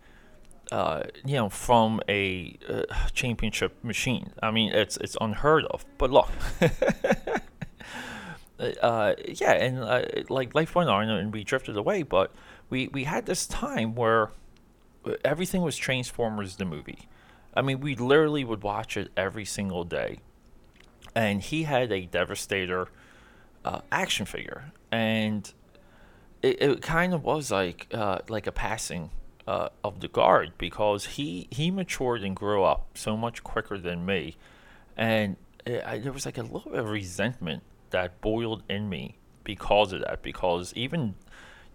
Uh, 0.71 1.03
you 1.23 1.35
know, 1.35 1.49
from 1.49 2.01
a 2.09 2.57
uh, 2.67 2.83
championship 3.13 3.83
machine. 3.83 4.33
I 4.41 4.49
mean, 4.49 4.71
it's 4.71 4.97
it's 4.97 5.15
unheard 5.21 5.65
of. 5.65 5.85
But 5.97 6.09
look, 6.09 6.29
uh, 8.59 9.15
yeah, 9.27 9.53
and 9.53 9.79
uh, 9.79 10.03
like 10.29 10.55
life 10.55 10.75
went 10.75 10.89
on 10.89 11.09
and 11.09 11.33
we 11.33 11.43
drifted 11.43 11.77
away, 11.77 12.03
but 12.03 12.31
we 12.69 12.87
we 12.87 13.05
had 13.05 13.25
this 13.25 13.47
time 13.47 13.95
where 13.95 14.29
everything 15.23 15.61
was 15.61 15.75
Transformers 15.75 16.57
the 16.57 16.65
movie. 16.65 17.07
I 17.55 17.61
mean, 17.61 17.79
we 17.81 17.95
literally 17.95 18.43
would 18.43 18.63
watch 18.63 18.97
it 18.97 19.11
every 19.15 19.45
single 19.45 19.83
day, 19.83 20.19
and 21.15 21.41
he 21.41 21.63
had 21.63 21.91
a 21.91 22.05
Devastator 22.05 22.87
uh, 23.65 23.81
action 23.91 24.25
figure, 24.25 24.71
and 24.91 25.51
it, 26.41 26.61
it 26.61 26.81
kind 26.81 27.13
of 27.13 27.23
was 27.23 27.51
like 27.51 27.87
uh, 27.93 28.19
like 28.29 28.47
a 28.47 28.51
passing 28.51 29.09
uh, 29.47 29.69
of 29.83 29.99
the 29.99 30.07
guard 30.07 30.53
because 30.57 31.05
he 31.05 31.47
he 31.51 31.71
matured 31.71 32.23
and 32.23 32.35
grew 32.35 32.63
up 32.63 32.87
so 32.95 33.17
much 33.17 33.43
quicker 33.43 33.77
than 33.77 34.05
me, 34.05 34.35
and 34.95 35.37
it, 35.65 35.83
I, 35.85 35.97
there 35.99 36.11
was 36.11 36.25
like 36.25 36.37
a 36.37 36.43
little 36.43 36.71
bit 36.71 36.79
of 36.79 36.89
resentment 36.89 37.63
that 37.93 38.19
boiled 38.19 38.63
in 38.69 38.89
me 38.89 39.15
because 39.43 39.93
of 39.93 40.01
that. 40.01 40.21
Because 40.21 40.73
even 40.75 41.15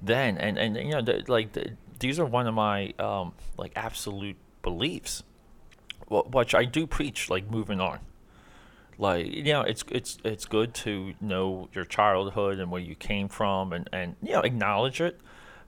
then, 0.03 0.37
and 0.37 0.59
and 0.59 0.77
you 0.77 0.91
know, 0.91 1.01
the, 1.01 1.25
like 1.27 1.53
the, 1.53 1.73
these 1.99 2.19
are 2.19 2.27
one 2.27 2.47
of 2.47 2.55
my 2.55 2.93
um, 2.99 3.33
like 3.57 3.73
absolute 3.75 4.37
beliefs, 4.63 5.23
which 6.09 6.55
I 6.55 6.65
do 6.65 6.87
preach, 6.87 7.31
like 7.31 7.51
moving 7.51 7.81
on. 7.81 8.01
Like 8.99 9.27
you 9.33 9.45
know, 9.45 9.63
it's 9.63 9.85
it's 9.91 10.19
it's 10.25 10.45
good 10.45 10.75
to 10.75 11.15
know 11.21 11.69
your 11.73 11.85
childhood 11.85 12.59
and 12.59 12.71
where 12.71 12.81
you 12.81 12.95
came 12.95 13.29
from, 13.29 13.73
and 13.73 13.89
and 13.93 14.17
you 14.23 14.33
know 14.33 14.41
acknowledge 14.41 15.01
it, 15.01 15.21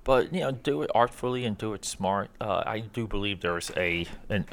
but 0.04 0.34
you 0.34 0.40
know 0.40 0.50
do 0.50 0.82
it 0.82 0.90
artfully 0.94 1.44
and 1.44 1.56
do 1.56 1.72
it 1.72 1.84
smart. 1.84 2.30
Uh, 2.40 2.64
I 2.66 2.80
do 2.80 3.06
believe 3.06 3.40
there's 3.40 3.70
a 3.76 4.06
an 4.28 4.46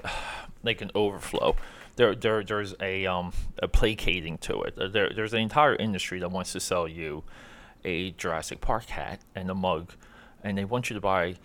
like 0.63 0.81
an 0.81 0.91
overflow. 0.93 1.55
There, 1.97 2.15
there, 2.15 2.43
there's 2.43 2.73
a 2.79 3.05
um 3.05 3.33
a 3.61 3.67
placating 3.67 4.37
to 4.39 4.61
it. 4.61 4.75
There, 4.93 5.11
there's 5.13 5.33
an 5.33 5.41
entire 5.41 5.75
industry 5.75 6.19
that 6.19 6.31
wants 6.31 6.53
to 6.53 6.59
sell 6.59 6.87
you 6.87 7.23
a 7.83 8.11
Jurassic 8.11 8.61
Park 8.61 8.85
hat 8.85 9.19
and 9.35 9.51
a 9.51 9.55
mug, 9.55 9.93
and 10.43 10.57
they 10.57 10.65
want 10.65 10.89
you 10.89 10.93
to 10.93 11.01
buy 11.01 11.35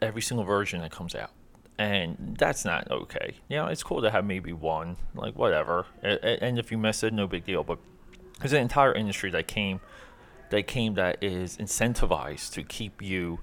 every 0.00 0.22
single 0.22 0.44
version 0.44 0.80
that 0.80 0.90
comes 0.90 1.14
out 1.14 1.32
and 1.80 2.36
that's 2.38 2.66
not 2.66 2.90
okay. 2.90 3.36
You 3.48 3.56
know, 3.56 3.66
it's 3.68 3.82
cool 3.82 4.02
to 4.02 4.10
have 4.10 4.22
maybe 4.22 4.52
one, 4.52 4.98
like 5.14 5.34
whatever. 5.34 5.86
And 6.02 6.58
if 6.58 6.70
you 6.70 6.76
miss 6.76 7.02
it, 7.02 7.14
no 7.14 7.26
big 7.26 7.46
deal. 7.46 7.64
But 7.64 7.78
there's 8.38 8.52
an 8.52 8.60
entire 8.60 8.92
industry 8.92 9.30
that 9.30 9.48
came, 9.48 9.80
that 10.50 10.66
came 10.66 10.92
that 10.94 11.24
is 11.24 11.56
incentivized 11.56 12.52
to 12.52 12.62
keep 12.62 13.00
you 13.00 13.40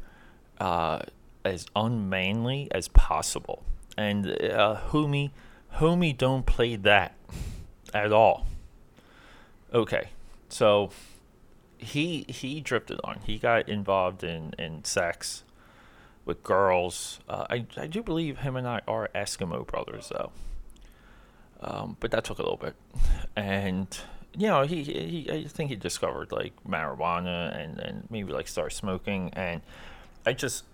uh, 0.59 0.99
as 1.43 1.65
unmanly 1.75 2.67
as 2.69 2.89
possible. 2.89 3.63
And 3.97 4.27
uh, 4.27 4.81
Homie, 4.89 5.31
Homie 5.75 6.17
don't 6.17 6.45
play 6.45 6.75
that 6.75 7.15
at 7.93 8.11
all. 8.11 8.47
Okay, 9.73 10.09
so 10.49 10.89
he 11.77 12.25
he 12.29 12.61
drifted 12.61 12.99
on. 13.03 13.19
He 13.25 13.37
got 13.37 13.69
involved 13.69 14.23
in 14.23 14.53
in 14.57 14.83
sex 14.83 15.43
with 16.25 16.43
girls. 16.43 17.19
Uh, 17.29 17.45
I, 17.49 17.65
I 17.77 17.87
do 17.87 18.03
believe 18.03 18.39
him 18.39 18.55
and 18.55 18.67
I 18.67 18.81
are 18.87 19.09
Eskimo 19.15 19.65
brothers, 19.65 20.09
though. 20.09 20.31
Um, 21.61 21.95
but 21.99 22.11
that 22.11 22.25
took 22.25 22.37
a 22.37 22.41
little 22.41 22.57
bit. 22.57 22.75
And, 23.35 23.87
you 24.35 24.47
know, 24.47 24.63
he, 24.63 24.83
he 24.83 25.31
I 25.31 25.47
think 25.47 25.69
he 25.69 25.77
discovered, 25.77 26.31
like, 26.33 26.53
marijuana 26.67 27.57
and, 27.57 27.79
and 27.79 28.07
maybe, 28.09 28.33
like, 28.33 28.49
started 28.49 28.75
smoking. 28.75 29.31
And 29.33 29.61
I 30.25 30.33
just, 30.33 30.65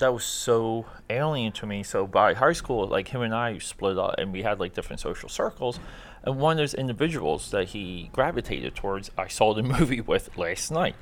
that 0.00 0.12
was 0.12 0.24
so 0.24 0.86
alien 1.08 1.52
to 1.52 1.66
me. 1.66 1.82
So 1.82 2.06
by 2.06 2.34
high 2.34 2.52
school, 2.52 2.86
like, 2.86 3.08
him 3.08 3.22
and 3.22 3.34
I 3.34 3.58
split 3.58 3.98
up 3.98 4.16
and 4.18 4.32
we 4.32 4.42
had, 4.42 4.60
like, 4.60 4.74
different 4.74 5.00
social 5.00 5.28
circles. 5.28 5.80
And 6.22 6.38
one 6.38 6.52
of 6.52 6.58
those 6.58 6.74
individuals 6.74 7.50
that 7.52 7.68
he 7.68 8.10
gravitated 8.12 8.74
towards, 8.74 9.10
I 9.16 9.28
saw 9.28 9.54
the 9.54 9.62
movie 9.78 10.00
with 10.00 10.36
last 10.36 10.70
night. 10.70 10.96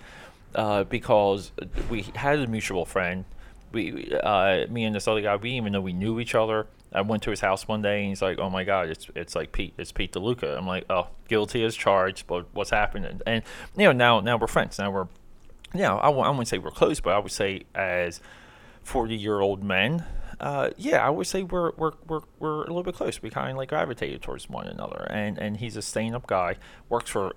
Uh, 0.54 0.82
because 0.84 1.52
we 1.90 2.02
had 2.14 2.38
a 2.38 2.46
mutual 2.46 2.86
friend 2.86 3.26
we, 3.72 4.12
uh, 4.22 4.66
me 4.68 4.84
and 4.84 4.94
this 4.94 5.06
other 5.08 5.20
guy, 5.20 5.36
we 5.36 5.52
even 5.52 5.72
though 5.72 5.80
we 5.80 5.92
knew 5.92 6.20
each 6.20 6.34
other. 6.34 6.66
I 6.92 7.02
went 7.02 7.22
to 7.24 7.30
his 7.30 7.40
house 7.40 7.68
one 7.68 7.82
day 7.82 8.00
and 8.00 8.08
he's 8.08 8.22
like, 8.22 8.38
"Oh 8.38 8.48
my 8.48 8.64
God, 8.64 8.88
it's 8.88 9.08
it's 9.14 9.36
like 9.36 9.52
Pete, 9.52 9.74
it's 9.76 9.92
Pete 9.92 10.12
DeLuca." 10.12 10.56
I'm 10.56 10.66
like, 10.66 10.86
"Oh, 10.88 11.08
guilty 11.28 11.62
as 11.62 11.76
charged, 11.76 12.26
but 12.26 12.46
what's 12.54 12.70
happening?" 12.70 13.20
And 13.26 13.42
you 13.76 13.84
know, 13.84 13.92
now 13.92 14.20
now 14.20 14.38
we're 14.38 14.46
friends. 14.46 14.78
Now 14.78 14.90
we're, 14.90 15.08
you 15.74 15.80
know, 15.82 15.98
I 15.98 16.06
w- 16.06 16.24
I 16.24 16.30
wouldn't 16.30 16.48
say 16.48 16.56
we're 16.56 16.70
close, 16.70 16.98
but 17.00 17.14
I 17.14 17.18
would 17.18 17.30
say 17.30 17.64
as 17.74 18.22
forty 18.88 19.16
year 19.16 19.40
old 19.40 19.62
men, 19.62 20.04
uh, 20.40 20.70
yeah, 20.76 21.04
I 21.04 21.10
would 21.10 21.26
say 21.26 21.42
we're 21.42 21.72
we're 21.76 21.92
we're 22.06 22.20
we're 22.38 22.62
a 22.62 22.68
little 22.68 22.84
bit 22.84 22.94
close. 22.94 23.20
We 23.20 23.30
kind 23.30 23.50
of 23.50 23.56
like 23.56 23.70
gravitated 23.70 24.22
towards 24.22 24.48
one 24.48 24.68
another, 24.68 25.06
and 25.10 25.36
and 25.38 25.56
he's 25.56 25.76
a 25.76 25.82
stand 25.82 26.14
up 26.14 26.26
guy. 26.26 26.56
Works 26.88 27.10
for 27.10 27.34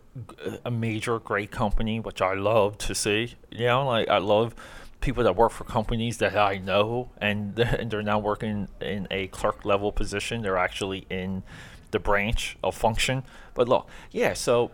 a 0.64 0.70
major 0.72 1.20
great 1.20 1.50
company, 1.50 2.00
which 2.00 2.22
I 2.22 2.36
love 2.36 2.78
to 2.80 2.94
see. 2.94 3.36
You 3.50 3.66
know, 3.66 3.88
like 3.88 4.08
I 4.08 4.20
love 4.20 4.54
people 5.00 5.24
that 5.24 5.36
work 5.36 5.52
for 5.52 5.64
companies 5.64 6.20
that 6.20 6.38
I 6.38 6.60
know, 6.60 7.10
and 7.20 7.56
they're 7.56 8.04
now 8.04 8.20
working 8.20 8.68
in 8.80 9.08
a 9.10 9.28
clerk 9.28 9.66
level 9.66 9.92
position. 9.92 10.44
They're 10.44 10.58
actually 10.58 11.08
in 11.10 11.42
the 11.90 12.00
branch 12.00 12.58
of 12.64 12.76
function. 12.76 13.24
But 13.56 13.68
look, 13.68 13.90
yeah, 14.12 14.34
so 14.34 14.72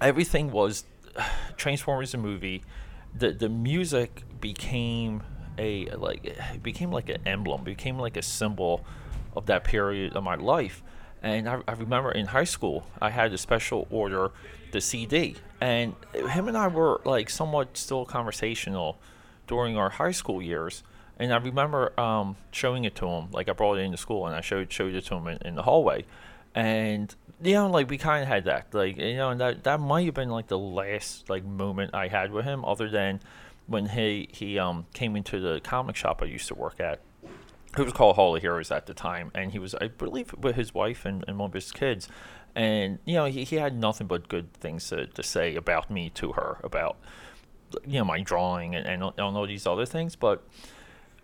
everything 0.00 0.50
was 0.50 0.84
Transformers 1.58 2.12
the 2.12 2.18
movie. 2.18 2.62
The 3.14 3.32
the 3.32 3.50
music 3.50 4.22
became 4.40 5.24
a 5.58 5.86
like 5.90 6.24
it 6.24 6.62
became 6.62 6.90
like 6.90 7.08
an 7.08 7.22
emblem, 7.26 7.64
became 7.64 7.98
like 7.98 8.16
a 8.16 8.22
symbol 8.22 8.84
of 9.36 9.46
that 9.46 9.64
period 9.64 10.16
of 10.16 10.24
my 10.24 10.34
life. 10.34 10.82
And 11.22 11.48
I, 11.48 11.60
I 11.68 11.72
remember 11.72 12.10
in 12.12 12.26
high 12.26 12.44
school, 12.44 12.86
I 13.00 13.10
had 13.10 13.32
a 13.32 13.38
special 13.38 13.86
order 13.90 14.32
the 14.72 14.80
CD, 14.80 15.36
and 15.60 15.94
him 16.14 16.48
and 16.48 16.56
I 16.56 16.68
were 16.68 17.00
like 17.04 17.28
somewhat 17.28 17.76
still 17.76 18.04
conversational 18.04 18.98
during 19.46 19.76
our 19.76 19.90
high 19.90 20.12
school 20.12 20.40
years. 20.40 20.82
And 21.18 21.34
I 21.34 21.36
remember 21.36 21.98
um, 22.00 22.36
showing 22.50 22.84
it 22.84 22.94
to 22.96 23.06
him. 23.06 23.30
Like 23.32 23.48
I 23.48 23.52
brought 23.52 23.78
it 23.78 23.82
into 23.82 23.98
school 23.98 24.26
and 24.26 24.34
I 24.34 24.40
showed 24.40 24.72
showed 24.72 24.94
it 24.94 25.04
to 25.06 25.16
him 25.16 25.26
in, 25.28 25.38
in 25.44 25.54
the 25.54 25.62
hallway. 25.62 26.06
And 26.54 27.14
you 27.42 27.54
know, 27.54 27.68
like 27.68 27.90
we 27.90 27.98
kind 27.98 28.22
of 28.22 28.28
had 28.28 28.44
that, 28.44 28.72
like 28.72 28.96
you 28.96 29.16
know, 29.16 29.30
and 29.30 29.40
that 29.40 29.64
that 29.64 29.80
might 29.80 30.06
have 30.06 30.14
been 30.14 30.30
like 30.30 30.46
the 30.46 30.58
last 30.58 31.28
like 31.28 31.44
moment 31.44 31.94
I 31.94 32.08
had 32.08 32.32
with 32.32 32.44
him, 32.44 32.64
other 32.64 32.88
than 32.88 33.20
when 33.70 33.86
he 33.86 34.28
he 34.32 34.58
um 34.58 34.86
came 34.92 35.16
into 35.16 35.38
the 35.40 35.60
comic 35.60 35.96
shop 35.96 36.20
I 36.22 36.26
used 36.26 36.48
to 36.48 36.54
work 36.54 36.80
at. 36.80 37.00
It 37.78 37.84
was 37.84 37.92
called 37.92 38.16
Hall 38.16 38.34
of 38.34 38.42
Heroes 38.42 38.72
at 38.72 38.86
the 38.86 38.94
time, 38.94 39.30
and 39.32 39.52
he 39.52 39.60
was, 39.60 39.76
I 39.76 39.86
believe, 39.86 40.34
with 40.36 40.56
his 40.56 40.74
wife 40.74 41.04
and, 41.04 41.24
and 41.28 41.38
one 41.38 41.50
of 41.50 41.54
his 41.54 41.70
kids. 41.70 42.08
And 42.52 42.98
you 43.04 43.14
know, 43.14 43.26
he, 43.26 43.44
he 43.44 43.56
had 43.56 43.78
nothing 43.78 44.08
but 44.08 44.28
good 44.28 44.52
things 44.54 44.88
to, 44.88 45.06
to 45.06 45.22
say 45.22 45.54
about 45.54 45.88
me 45.88 46.10
to 46.10 46.32
her 46.32 46.58
about 46.64 46.96
you 47.86 47.98
know 47.98 48.04
my 48.04 48.20
drawing 48.20 48.74
and, 48.74 48.86
and, 48.86 49.02
and 49.02 49.20
all 49.20 49.46
these 49.46 49.66
other 49.66 49.86
things 49.86 50.16
but 50.16 50.42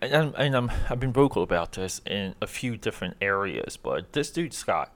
and, 0.01 0.35
and 0.37 0.55
I'm, 0.55 0.71
I've 0.89 1.01
been 1.01 1.13
vocal 1.13 1.43
about 1.43 1.73
this 1.73 2.01
in 2.07 2.35
a 2.41 2.47
few 2.47 2.77
different 2.77 3.17
areas 3.21 3.77
but 3.77 4.13
this 4.13 4.31
dude 4.31 4.55
Scott 4.55 4.93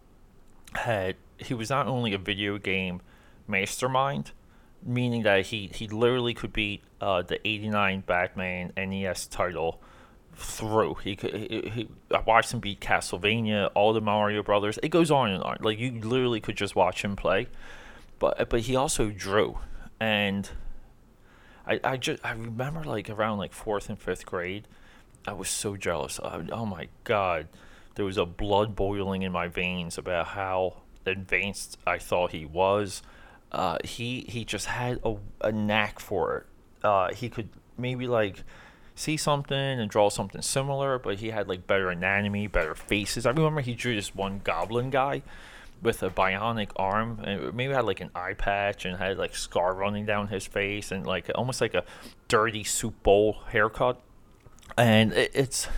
had 0.75 1.17
he 1.39 1.55
was 1.55 1.71
not 1.71 1.89
only 1.89 2.15
a 2.15 2.19
video 2.19 2.59
game 2.59 3.01
mastermind 3.49 4.33
meaning 4.85 5.23
that 5.23 5.47
he, 5.47 5.71
he 5.73 5.89
literally 5.89 6.35
could 6.35 6.53
beat 6.53 6.83
uh, 7.01 7.23
the 7.23 7.47
89 7.47 8.05
Batman 8.07 8.73
NES 8.77 9.27
title 9.27 9.81
through. 10.35 10.95
He 10.95 11.17
could. 11.17 11.35
He, 11.35 11.71
he, 11.75 11.89
I 12.15 12.21
watched 12.21 12.53
him 12.53 12.61
beat 12.61 12.81
Castlevania, 12.81 13.71
all 13.75 13.93
the 13.93 14.01
Mario 14.01 14.43
Brothers. 14.43 14.79
It 14.83 14.89
goes 14.89 15.11
on 15.11 15.31
and 15.31 15.43
on. 15.43 15.59
Like 15.61 15.79
you 15.79 15.93
literally 15.93 16.41
could 16.41 16.57
just 16.57 16.75
watch 16.75 17.05
him 17.05 17.17
play, 17.17 17.49
but 18.19 18.49
but 18.49 18.61
he 18.61 18.77
also 18.77 19.11
drew, 19.11 19.59
and 19.99 20.49
I, 21.67 21.81
I 21.85 21.97
just 21.97 22.25
I 22.25 22.33
remember 22.33 22.85
like 22.85 23.11
around 23.11 23.39
like 23.39 23.53
fourth 23.53 23.89
and 23.89 23.99
fifth 23.99 24.27
grade, 24.27 24.67
I 25.27 25.33
was 25.33 25.49
so 25.49 25.77
jealous. 25.77 26.19
I, 26.21 26.43
oh 26.51 26.67
my 26.67 26.89
god, 27.05 27.49
there 27.95 28.05
was 28.05 28.17
a 28.17 28.27
blood 28.27 28.75
boiling 28.75 29.23
in 29.23 29.33
my 29.33 29.49
veins 29.49 29.99
about 29.99 30.29
how 30.29 30.79
advanced 31.07 31.79
I 31.87 31.99
thought 31.99 32.33
he 32.33 32.45
was. 32.45 33.03
Uh, 33.53 33.79
he 33.85 34.25
he 34.29 34.45
just 34.45 34.67
had 34.67 35.01
a, 35.05 35.17
a 35.41 35.53
knack 35.53 35.99
for 36.01 36.37
it. 36.39 36.47
Uh, 36.85 37.13
he 37.13 37.29
could 37.29 37.49
maybe 37.77 38.07
like 38.07 38.45
see 38.95 39.17
something 39.17 39.57
and 39.57 39.91
draw 39.91 40.09
something 40.09 40.43
similar, 40.43 40.99
but 40.99 41.19
he 41.19 41.31
had 41.31 41.49
like 41.49 41.67
better 41.67 41.91
anatomy, 41.91 42.47
better 42.47 42.75
faces. 42.75 43.27
I 43.27 43.31
remember 43.31 43.61
he 43.61 43.75
drew 43.75 43.95
this 43.95 44.15
one 44.15 44.41
goblin 44.45 44.91
guy 44.91 45.23
with 45.83 46.03
a 46.03 46.11
bionic 46.11 46.71
arm 46.77 47.21
and 47.25 47.55
maybe 47.55 47.73
had 47.73 47.87
like 47.87 48.01
an 48.01 48.11
eye 48.15 48.35
patch 48.35 48.85
and 48.85 48.99
had 48.99 49.19
like 49.19 49.35
scar 49.35 49.75
running 49.75 50.05
down 50.05 50.29
his 50.29 50.47
face 50.47 50.93
and 50.93 51.07
like 51.07 51.31
almost 51.35 51.61
like 51.61 51.75
a 51.75 51.85
dirty 52.29 52.63
soup 52.63 53.03
bowl 53.03 53.39
haircut 53.49 54.01
and 54.77 55.13
it, 55.13 55.31
it's 55.35 55.69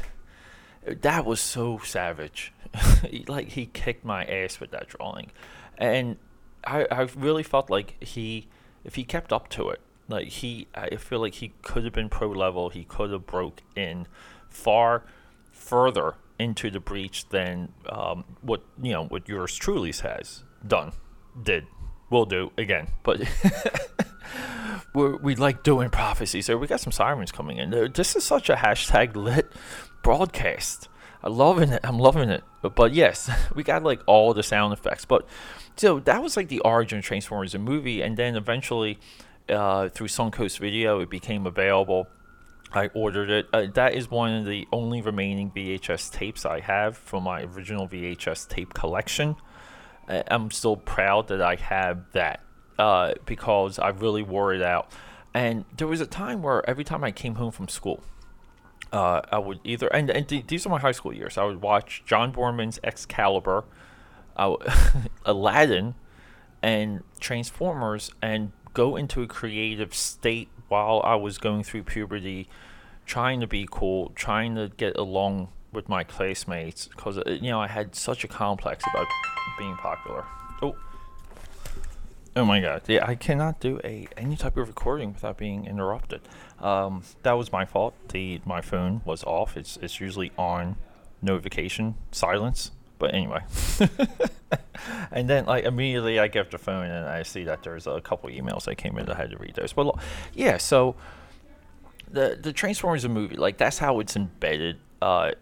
that 0.85 1.25
was 1.25 1.41
so 1.41 1.79
savage 1.79 2.52
like 3.29 3.50
he 3.50 3.67
kicked 3.67 4.05
my 4.05 4.25
ass 4.25 4.59
with 4.59 4.73
that 4.73 4.88
drawing 4.88 5.31
and 5.79 6.17
I, 6.64 6.87
I 6.90 7.09
really 7.16 7.42
felt 7.42 7.71
like 7.71 8.02
he 8.02 8.49
if 8.85 8.95
he 8.95 9.04
kept 9.04 9.33
up 9.33 9.49
to 9.50 9.69
it 9.69 9.81
like 10.09 10.28
he 10.28 10.66
i 10.75 10.97
feel 10.97 11.21
like 11.21 11.35
he 11.35 11.52
could 11.62 11.85
have 11.85 11.92
been 11.92 12.09
pro 12.09 12.28
level 12.28 12.69
he 12.69 12.85
could 12.85 13.11
have 13.11 13.26
broke 13.26 13.62
in 13.76 14.07
far 14.49 15.04
further 15.50 16.16
into 16.38 16.71
the 16.71 16.81
breach 16.81 17.28
than 17.28 17.73
um, 17.88 18.25
what 18.40 18.62
you 18.83 18.92
know 18.92 19.04
what 19.04 19.28
yours 19.28 19.54
truly 19.57 19.92
has 20.02 20.42
done, 20.66 20.92
did, 21.40 21.66
will 22.11 22.26
do 22.26 22.52
again. 22.59 22.88
But 23.02 23.23
we 24.95 25.37
like 25.37 25.62
doing 25.62 25.90
prophecies. 25.90 26.47
So 26.47 26.57
we 26.57 26.66
got 26.66 26.81
some 26.81 26.92
sirens 26.92 27.33
coming 27.33 27.59
in. 27.59 27.71
This 27.95 28.16
is 28.16 28.25
such 28.25 28.50
a 28.50 28.57
hashtag 28.57 29.16
lit 29.16 29.50
broadcast. 30.02 30.88
I'm 31.23 31.35
loving 31.35 31.71
it. 31.71 31.81
I'm 31.85 31.99
loving 31.99 32.31
it. 32.31 32.43
But, 32.62 32.75
but 32.75 32.93
yes, 32.95 33.31
we 33.55 33.62
got 33.62 33.83
like 33.83 34.00
all 34.07 34.35
the 34.35 34.43
sound 34.43 34.73
effects. 34.73 35.05
But 35.05 35.26
so 35.76 36.00
that 36.00 36.23
was 36.23 36.37
like 36.37 36.49
the 36.49 36.61
origin 36.61 36.99
of 36.99 37.05
Transformers, 37.05 37.52
the 37.52 37.59
movie, 37.59 38.02
and 38.02 38.17
then 38.17 38.37
eventually 38.37 38.99
uh, 39.49 39.88
through 39.88 40.09
Suncoast 40.09 40.59
Video, 40.59 41.00
it 41.00 41.11
became 41.11 41.47
available 41.47 42.09
I 42.75 42.88
ordered 42.95 43.31
it. 43.31 43.49
Uh, 43.52 43.67
that 43.75 43.95
is 43.95 44.11
one 44.11 44.33
of 44.33 44.47
the 44.47 44.67
only 44.73 45.02
remaining 45.02 45.50
VHS 45.50 46.11
tapes 46.11 46.47
I 46.47 46.61
have 46.61 46.97
from 46.97 47.25
my 47.25 47.43
original 47.43 47.87
VHS 47.87 48.49
tape 48.49 48.73
collection. 48.75 49.37
I'm 50.09 50.50
still 50.50 50.76
proud 50.76 51.29
that 51.29 51.41
I 51.41 51.57
have 51.57 52.11
that 52.12 52.41
uh, 52.79 53.12
because 53.25 53.79
I 53.79 53.91
really 53.91 54.23
wore 54.23 54.52
it 54.52 54.62
out. 54.62 54.91
And 55.33 55.64
there 55.76 55.87
was 55.87 56.00
a 56.00 56.07
time 56.07 56.43
where 56.43 56.69
every 56.69 56.85
time 56.85 57.05
I 57.05 57.12
came 57.12 57.37
home 57.37 57.52
from 57.52 57.69
school, 57.69 58.02
uh, 58.92 59.22
I 59.30 59.38
would 59.38 59.61
either 59.64 59.88
and, 59.88 60.11
and 60.11 60.28
th- 60.28 60.46
these 60.46 60.66
are 60.66 60.68
my 60.68 60.78
high 60.78 60.92
school 60.92 61.12
years. 61.14 61.38
I 61.38 61.44
would 61.44 61.62
watch 61.62 62.02
John 62.04 62.32
Boorman's 62.32 62.78
Excalibur, 62.84 63.64
Aladdin, 65.25 65.94
and 66.62 67.02
Transformers, 67.18 68.12
and 68.20 68.52
go 68.75 68.96
into 68.96 69.22
a 69.22 69.26
creative 69.26 69.94
state 69.94 70.49
while 70.68 71.00
I 71.04 71.16
was 71.16 71.38
going 71.38 71.64
through 71.64 71.84
puberty, 71.84 72.49
trying 73.06 73.40
to 73.40 73.46
be 73.46 73.66
cool, 73.70 74.12
trying 74.14 74.54
to 74.56 74.70
get 74.76 74.96
along 74.96 75.49
with 75.72 75.88
my 75.88 76.04
classmates, 76.04 76.88
because 76.88 77.18
uh, 77.18 77.22
you 77.26 77.50
know 77.50 77.61
I 77.61 77.68
had 77.68 77.94
such 77.94 78.25
a 78.25 78.28
complex 78.28 78.84
about 78.92 79.06
being 79.58 79.76
popular. 79.76 80.25
Oh. 80.61 80.76
Oh 82.34 82.46
my 82.46 82.61
god! 82.61 82.82
Yeah, 82.88 83.06
I 83.06 83.14
cannot 83.14 83.61
do 83.61 83.78
a 83.84 84.06
any 84.16 84.37
type 84.37 84.56
of 84.56 84.66
recording 84.66 85.12
without 85.12 85.37
being 85.37 85.66
interrupted. 85.66 86.22
Um, 86.62 87.02
that 87.25 87.33
was 87.33 87.52
my 87.52 87.64
fault. 87.64 87.95
The 88.09 88.40
my 88.45 88.61
phone 88.61 89.02
was 89.04 89.25
off. 89.25 89.57
It's 89.57 89.76
it's 89.83 90.00
usually 90.00 90.31
on 90.38 90.76
notification 91.21 91.97
silence. 92.12 92.71
But 92.99 93.14
anyway, 93.14 93.40
and 95.11 95.28
then 95.28 95.47
like 95.47 95.64
immediately 95.64 96.21
I 96.21 96.28
get 96.28 96.52
the 96.52 96.59
phone 96.59 96.87
and 96.87 97.07
I 97.09 97.25
see 97.25 97.42
that 97.45 97.64
there's 97.64 97.88
a 97.88 98.00
couple 98.00 98.31
emails 98.31 98.64
that 98.66 98.76
came 98.76 98.97
in. 98.97 99.11
I 99.11 99.16
had 99.16 99.33
to 99.33 99.38
read 99.38 99.54
those. 99.57 99.73
But 99.73 99.97
yeah, 100.35 100.57
so 100.57 100.95
the 102.09 102.38
the 102.40 102.52
Transformers 102.52 103.07
movie, 103.09 103.37
like 103.37 103.59
that's 103.59 103.78
how 103.78 103.99
it's 103.99 104.14
embedded. 104.14 104.78
Uh, 105.00 105.33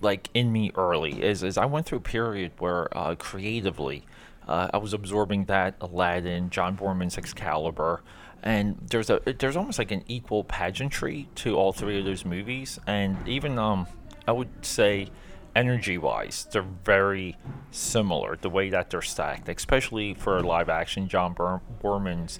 like 0.00 0.28
in 0.34 0.50
me 0.52 0.72
early 0.74 1.22
is 1.22 1.44
is 1.44 1.56
I 1.56 1.66
went 1.66 1.86
through 1.86 1.98
a 1.98 2.02
period 2.02 2.52
where 2.58 2.88
uh, 2.96 3.14
creatively 3.14 4.04
uh, 4.48 4.68
I 4.72 4.78
was 4.78 4.92
absorbing 4.92 5.44
that 5.44 5.74
Aladdin, 5.80 6.50
John 6.50 6.76
Boorman's 6.76 7.18
Excalibur, 7.18 8.02
and 8.42 8.76
there's 8.90 9.10
a 9.10 9.20
there's 9.38 9.56
almost 9.56 9.78
like 9.78 9.90
an 9.90 10.04
equal 10.06 10.44
pageantry 10.44 11.28
to 11.36 11.56
all 11.56 11.72
three 11.72 11.98
of 11.98 12.04
those 12.04 12.24
movies, 12.24 12.78
and 12.86 13.16
even 13.28 13.58
um 13.58 13.86
I 14.26 14.32
would 14.32 14.64
say 14.64 15.08
energy 15.56 15.98
wise 15.98 16.46
they're 16.52 16.62
very 16.62 17.36
similar 17.70 18.36
the 18.36 18.50
way 18.50 18.70
that 18.70 18.90
they're 18.90 19.02
stacked, 19.02 19.48
especially 19.48 20.14
for 20.14 20.40
live 20.40 20.68
action 20.68 21.08
John 21.08 21.34
Boorman's 21.34 22.38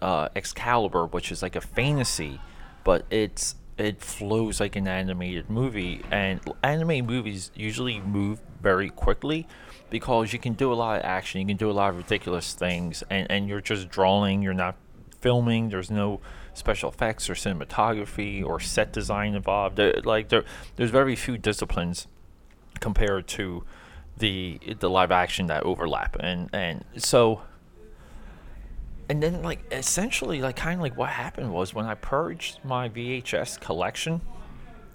uh, 0.00 0.28
Excalibur, 0.36 1.06
which 1.06 1.32
is 1.32 1.42
like 1.42 1.56
a 1.56 1.60
fantasy, 1.60 2.40
but 2.84 3.04
it's 3.10 3.56
it 3.76 4.00
flows 4.00 4.60
like 4.60 4.74
an 4.76 4.88
animated 4.88 5.48
movie, 5.48 6.02
and 6.10 6.40
animated 6.62 7.06
movies 7.06 7.50
usually 7.54 8.00
move 8.00 8.40
very 8.60 8.90
quickly 8.90 9.46
because 9.90 10.32
you 10.32 10.38
can 10.38 10.52
do 10.52 10.72
a 10.72 10.74
lot 10.74 10.98
of 10.98 11.04
action, 11.04 11.40
you 11.40 11.46
can 11.46 11.56
do 11.56 11.70
a 11.70 11.72
lot 11.72 11.90
of 11.90 11.96
ridiculous 11.96 12.54
things, 12.54 13.04
and, 13.08 13.30
and 13.30 13.48
you're 13.48 13.60
just 13.60 13.88
drawing, 13.88 14.42
you're 14.42 14.52
not 14.52 14.76
filming, 15.20 15.68
there's 15.68 15.90
no 15.90 16.20
special 16.54 16.90
effects 16.90 17.30
or 17.30 17.34
cinematography 17.34 18.44
or 18.44 18.60
set 18.60 18.92
design 18.92 19.34
involved. 19.34 19.80
Like 20.04 20.28
there, 20.28 20.44
there's 20.76 20.90
very 20.90 21.16
few 21.16 21.38
disciplines 21.38 22.06
compared 22.80 23.26
to 23.28 23.64
the 24.18 24.58
the 24.80 24.90
live 24.90 25.10
action 25.10 25.46
that 25.46 25.62
overlap, 25.62 26.16
and 26.20 26.48
and 26.52 26.84
so. 26.96 27.42
And 29.10 29.22
then, 29.22 29.42
like, 29.42 29.60
essentially, 29.72 30.42
like, 30.42 30.56
kind 30.56 30.74
of 30.74 30.82
like 30.82 30.94
what 30.98 31.08
happened 31.08 31.50
was 31.50 31.72
when 31.72 31.86
I 31.86 31.94
purged 31.94 32.58
my 32.62 32.90
VHS 32.90 33.58
collection, 33.58 34.20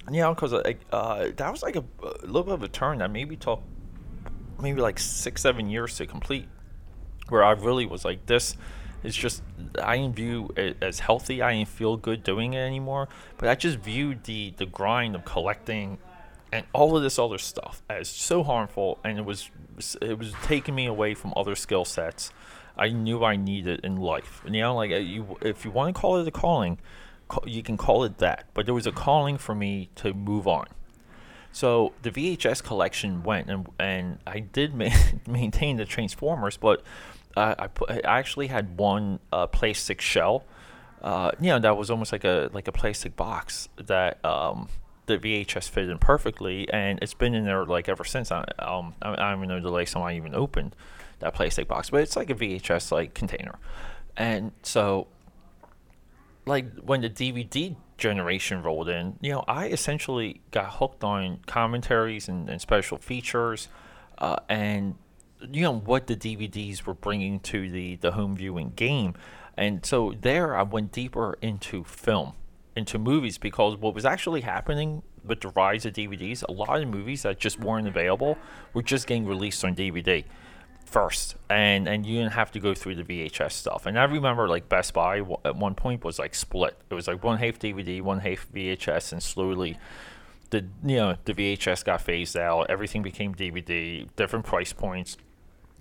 you 0.08 0.22
know, 0.22 0.36
because 0.36 0.54
uh, 0.54 1.32
that 1.36 1.52
was 1.52 1.64
like 1.64 1.76
a, 1.76 1.84
a 2.04 2.28
little 2.28 2.44
bit 2.44 2.54
of 2.54 2.62
a 2.62 2.68
turn 2.68 3.00
that 3.00 3.10
maybe 3.10 3.36
took 3.36 3.64
maybe 4.62 4.82
like 4.82 5.00
six, 5.00 5.42
seven 5.42 5.68
years 5.68 5.98
to 5.98 6.06
complete, 6.06 6.48
where 7.30 7.44
I 7.44 7.54
really 7.54 7.88
was 7.88 8.06
like, 8.06 8.28
this 8.28 8.56
is 9.04 9.16
just, 9.16 9.44
I 9.82 9.98
didn't 9.98 10.16
view 10.16 10.54
it 10.56 10.78
as 10.82 11.00
healthy. 11.00 11.42
I 11.42 11.54
didn't 11.54 11.70
feel 11.70 11.98
good 11.98 12.24
doing 12.24 12.54
it 12.54 12.60
anymore. 12.60 13.10
But 13.38 13.50
I 13.50 13.56
just 13.56 13.80
viewed 13.80 14.24
the, 14.24 14.54
the 14.58 14.66
grind 14.66 15.16
of 15.16 15.26
collecting 15.26 15.98
and 16.52 16.66
all 16.72 16.96
of 16.96 17.02
this 17.02 17.18
other 17.18 17.40
stuff 17.40 17.82
as 17.90 18.08
so 18.08 18.44
harmful, 18.44 19.00
and 19.04 19.18
it 19.18 19.26
was 19.26 19.50
it 20.02 20.20
was 20.20 20.34
taking 20.44 20.76
me 20.76 20.86
away 20.86 21.16
from 21.16 21.34
other 21.36 21.56
skill 21.56 21.84
sets 21.84 22.32
I 22.78 22.90
knew 22.90 23.24
I 23.24 23.36
needed 23.36 23.82
in 23.84 23.98
life. 23.98 24.42
And, 24.46 24.56
you 24.56 24.62
know, 24.62 24.76
like 24.76 24.92
uh, 24.92 24.96
you, 24.96 25.38
if 25.42 25.66
you 25.66 25.72
want 25.72 25.96
to 25.96 26.00
call 26.00 26.18
it 26.18 26.28
a 26.28 26.32
calling, 26.32 26.80
you 27.46 27.64
can 27.64 27.78
call 27.78 28.04
it 28.04 28.18
that. 28.18 28.46
But 28.54 28.66
there 28.66 28.74
was 28.74 28.88
a 28.88 28.92
calling 28.92 29.38
for 29.38 29.54
me 29.54 29.90
to 29.96 30.14
move 30.14 30.48
on. 30.48 30.66
So 31.52 31.94
the 32.02 32.10
VHS 32.10 32.64
collection 32.64 33.22
went, 33.22 33.50
and 33.50 33.68
and 33.78 34.18
I 34.26 34.40
did 34.40 34.74
ma- 34.74 34.90
maintain 35.28 35.78
the 35.78 35.86
Transformers, 35.86 36.58
but 36.58 36.82
I, 37.36 37.68
put, 37.68 37.90
I 37.92 38.02
actually 38.04 38.48
had 38.48 38.78
one 38.78 39.20
uh, 39.32 39.48
plastic 39.48 40.02
shell. 40.02 40.46
Uh, 41.02 41.32
you 41.40 41.48
know, 41.48 41.60
that 41.60 41.78
was 41.78 41.90
almost 41.90 42.12
like 42.12 42.24
a 42.24 42.50
like 42.54 42.68
a 42.68 42.72
plastic 42.72 43.16
box 43.16 43.68
that 43.78 44.24
um, 44.24 44.70
the 45.06 45.18
VHS 45.18 45.70
fit 45.70 45.90
in 45.90 45.98
perfectly, 45.98 46.70
and 46.72 47.00
it's 47.02 47.14
been 47.14 47.34
in 47.34 47.46
there 47.46 47.66
like 47.66 47.90
ever 47.90 48.04
since. 48.04 48.32
I 48.32 48.46
um 48.60 48.96
I, 49.02 49.12
I 49.12 49.16
don't 49.16 49.40
even 49.40 49.50
know 49.50 49.60
the 49.60 49.70
last 49.70 49.92
time 49.94 50.04
I 50.04 50.16
even 50.16 50.34
opened 50.34 50.76
that 51.20 51.34
plastic 51.34 51.68
box, 51.68 51.90
but 51.90 52.02
it's 52.02 52.16
like 52.16 52.30
a 52.30 52.36
VHS 52.36 52.92
like 52.92 53.14
container, 53.14 53.56
and 54.16 54.52
so 54.62 55.08
like 56.46 56.74
when 56.80 57.02
the 57.02 57.10
DVD 57.10 57.76
generation 57.98 58.62
rolled 58.62 58.90
in, 58.90 59.18
you 59.22 59.32
know, 59.32 59.44
I 59.48 59.68
essentially 59.68 60.42
got 60.52 60.74
hooked 60.74 61.04
on 61.04 61.40
commentaries 61.46 62.28
and, 62.28 62.50
and 62.50 62.60
special 62.60 62.98
features, 62.98 63.68
uh, 64.18 64.38
and 64.50 64.96
you 65.52 65.64
know 65.64 65.80
what 65.80 66.08
the 66.08 66.16
DVDs 66.16 66.86
were 66.86 66.94
bringing 66.94 67.40
to 67.42 67.70
the 67.70 67.96
the 67.98 68.12
home 68.12 68.36
viewing 68.36 68.74
game, 68.76 69.16
and 69.58 69.86
so 69.86 70.14
there 70.20 70.56
I 70.56 70.64
went 70.64 70.92
deeper 70.92 71.38
into 71.42 71.84
film, 71.84 72.34
into 72.76 72.98
movies 72.98 73.38
because 73.38 73.78
what 73.78 73.94
was 73.94 74.06
actually 74.06 74.42
happening 74.42 75.04
with 75.26 75.42
the 75.42 75.50
rise 75.50 75.86
of 75.86 75.94
DVDs, 75.94 76.44
a 76.48 76.52
lot 76.52 76.82
of 76.82 76.88
movies 76.88 77.24
that 77.24 77.40
just 77.40 77.60
weren't 77.60 77.88
available 77.88 78.38
were 78.74 78.82
just 78.82 79.08
getting 79.08 79.26
released 79.26 79.64
on 79.64 79.76
DVD 79.76 80.26
first 80.86 81.36
and 81.50 81.88
and 81.88 82.06
you 82.06 82.20
didn't 82.20 82.34
have 82.34 82.52
to 82.52 82.60
go 82.60 82.74
through 82.76 82.94
the 82.94 83.04
VHS 83.04 83.54
stuff. 83.54 83.86
And 83.86 83.98
I 83.98 84.04
remember 84.04 84.48
like 84.48 84.70
Best 84.70 84.94
Buy 84.94 85.22
at 85.44 85.56
one 85.56 85.76
point 85.76 86.04
was 86.04 86.20
like 86.20 86.36
split. 86.36 86.78
It 86.90 86.94
was 86.94 87.08
like 87.08 87.24
one 87.24 87.40
half 87.40 87.58
DVD, 87.58 88.02
one 88.02 88.20
half 88.20 88.48
VHS, 88.54 89.12
and 89.12 89.24
slowly 89.24 89.78
the 90.52 90.66
you 90.86 90.98
know 90.98 91.16
the 91.26 91.34
VHS 91.34 91.84
got 91.84 92.02
phased 92.02 92.38
out. 92.38 92.70
Everything 92.70 93.02
became 93.02 93.34
DVD, 93.34 94.08
different 94.16 94.46
price 94.46 94.72
points. 94.72 95.18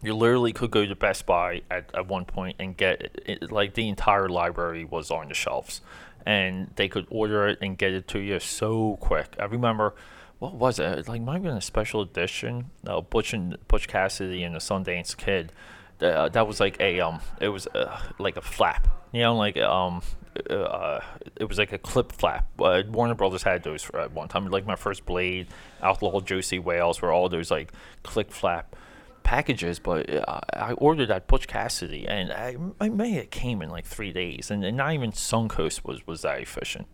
You 0.02 0.14
literally 0.14 0.52
could 0.52 0.70
go 0.70 0.84
to 0.84 0.96
Best 0.96 1.26
Buy 1.26 1.62
at, 1.70 1.90
at 1.94 2.08
one 2.08 2.24
point 2.24 2.56
and 2.58 2.76
get 2.76 3.02
it, 3.02 3.22
it, 3.24 3.52
like 3.52 3.74
the 3.74 3.88
entire 3.88 4.28
library 4.28 4.84
was 4.84 5.10
on 5.10 5.28
the 5.28 5.34
shelves, 5.34 5.80
and 6.26 6.70
they 6.74 6.88
could 6.88 7.06
order 7.08 7.46
it 7.46 7.58
and 7.62 7.78
get 7.78 7.92
it 7.92 8.08
to 8.08 8.18
you 8.18 8.40
so 8.40 8.96
quick. 9.00 9.36
I 9.38 9.44
remember 9.44 9.94
what 10.42 10.54
was 10.54 10.80
it? 10.80 11.08
Like 11.08 11.22
might 11.22 11.34
have 11.34 11.42
been 11.44 11.56
a 11.56 11.60
special 11.60 12.00
edition. 12.00 12.70
Uh, 12.84 13.00
Butch 13.00 13.32
and 13.32 13.56
Butch 13.68 13.86
Cassidy 13.86 14.42
and 14.42 14.56
the 14.56 14.58
Sundance 14.58 15.16
Kid. 15.16 15.52
Uh, 16.00 16.28
that 16.30 16.48
was 16.48 16.58
like 16.58 16.80
a 16.80 16.98
um, 16.98 17.20
it 17.40 17.48
was 17.48 17.68
uh, 17.68 18.00
like 18.18 18.36
a 18.36 18.40
flap. 18.40 18.88
You 19.12 19.20
know, 19.22 19.36
like 19.36 19.56
um, 19.58 20.02
uh, 20.50 20.98
it 21.36 21.44
was 21.44 21.58
like 21.58 21.72
a 21.72 21.78
clip 21.78 22.10
flap. 22.10 22.48
Uh, 22.58 22.82
Warner 22.88 23.14
Brothers 23.14 23.44
had 23.44 23.62
those 23.62 23.84
for 23.84 24.00
at 24.00 24.12
one 24.12 24.26
time. 24.26 24.48
Like 24.48 24.66
my 24.66 24.74
first 24.74 25.06
Blade, 25.06 25.46
Outlaw 25.80 26.20
Josey 26.20 26.58
Wales, 26.58 27.00
were 27.00 27.12
all 27.12 27.28
those 27.28 27.52
like 27.52 27.72
click 28.02 28.32
flap 28.32 28.74
packages. 29.22 29.78
But 29.78 30.12
uh, 30.12 30.40
I 30.52 30.72
ordered 30.72 31.06
that 31.06 31.26
Butch 31.26 31.46
Cassidy, 31.46 32.06
and 32.06 32.32
I, 32.32 32.56
I 32.80 32.88
may 32.88 33.16
it 33.16 33.30
came 33.30 33.62
in 33.62 33.70
like 33.70 33.86
three 33.86 34.12
days, 34.12 34.50
and, 34.50 34.64
and 34.64 34.76
not 34.76 34.92
even 34.92 35.12
Suncoast 35.12 35.84
was 35.84 36.06
was 36.06 36.22
that 36.22 36.40
efficient. 36.40 36.86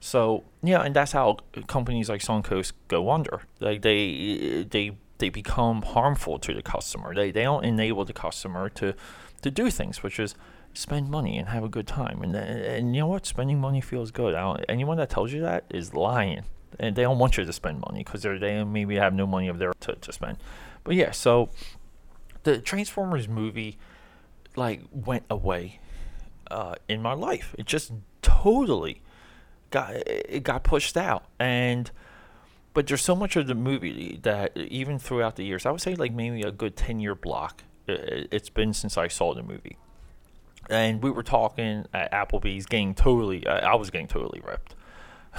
So 0.00 0.44
yeah, 0.62 0.82
and 0.82 0.94
that's 0.94 1.12
how 1.12 1.38
companies 1.66 2.08
like 2.08 2.20
Suncoast 2.20 2.72
go 2.88 3.10
under. 3.10 3.42
Like 3.60 3.82
they 3.82 4.66
they 4.68 4.96
they 5.18 5.28
become 5.28 5.82
harmful 5.82 6.38
to 6.38 6.54
the 6.54 6.62
customer. 6.62 7.14
They 7.14 7.30
they 7.30 7.42
don't 7.42 7.64
enable 7.64 8.04
the 8.04 8.12
customer 8.12 8.68
to 8.70 8.94
to 9.42 9.50
do 9.50 9.70
things, 9.70 10.02
which 10.02 10.18
is 10.18 10.34
spend 10.74 11.10
money 11.10 11.38
and 11.38 11.48
have 11.48 11.64
a 11.64 11.68
good 11.68 11.86
time. 11.86 12.22
And 12.22 12.34
and 12.36 12.94
you 12.94 13.02
know 13.02 13.08
what? 13.08 13.26
Spending 13.26 13.60
money 13.60 13.80
feels 13.80 14.10
good. 14.10 14.34
anyone 14.68 14.96
that 14.98 15.10
tells 15.10 15.32
you 15.32 15.40
that 15.42 15.64
is 15.70 15.94
lying. 15.94 16.44
And 16.78 16.94
they 16.94 17.02
don't 17.02 17.18
want 17.18 17.38
you 17.38 17.44
to 17.44 17.52
spend 17.52 17.80
money 17.80 18.04
because 18.04 18.22
they 18.22 18.62
maybe 18.62 18.96
have 18.96 19.14
no 19.14 19.26
money 19.26 19.48
of 19.48 19.58
their 19.58 19.72
to, 19.80 19.94
to 19.94 20.12
spend. 20.12 20.36
But 20.84 20.94
yeah, 20.94 21.10
so 21.10 21.50
the 22.42 22.58
Transformers 22.58 23.28
movie 23.28 23.78
like 24.56 24.82
went 24.92 25.24
away 25.30 25.80
uh, 26.50 26.74
in 26.88 27.02
my 27.02 27.12
life. 27.12 27.54
It 27.58 27.66
just 27.66 27.92
totally 28.22 29.02
got 29.70 29.94
it 29.94 30.42
got 30.42 30.64
pushed 30.64 30.96
out. 30.96 31.24
And 31.38 31.90
but 32.78 32.86
there's 32.86 33.02
so 33.02 33.16
much 33.16 33.34
of 33.36 33.46
the 33.48 33.54
movie 33.54 34.20
that 34.22 34.56
even 34.56 35.00
throughout 35.00 35.34
the 35.34 35.44
years 35.44 35.66
i 35.66 35.70
would 35.72 35.80
say 35.80 35.96
like 35.96 36.12
maybe 36.12 36.42
a 36.42 36.52
good 36.52 36.76
10 36.76 37.00
year 37.00 37.16
block 37.16 37.64
it's 37.88 38.50
been 38.50 38.72
since 38.72 38.96
i 38.96 39.08
saw 39.08 39.34
the 39.34 39.42
movie. 39.42 39.76
And 40.70 41.02
we 41.02 41.10
were 41.10 41.22
talking 41.22 41.86
at 41.94 42.12
applebee's 42.12 42.66
getting 42.66 42.94
totally 42.94 43.46
i 43.46 43.74
was 43.74 43.90
getting 43.90 44.06
totally 44.06 44.40
ripped 44.46 44.74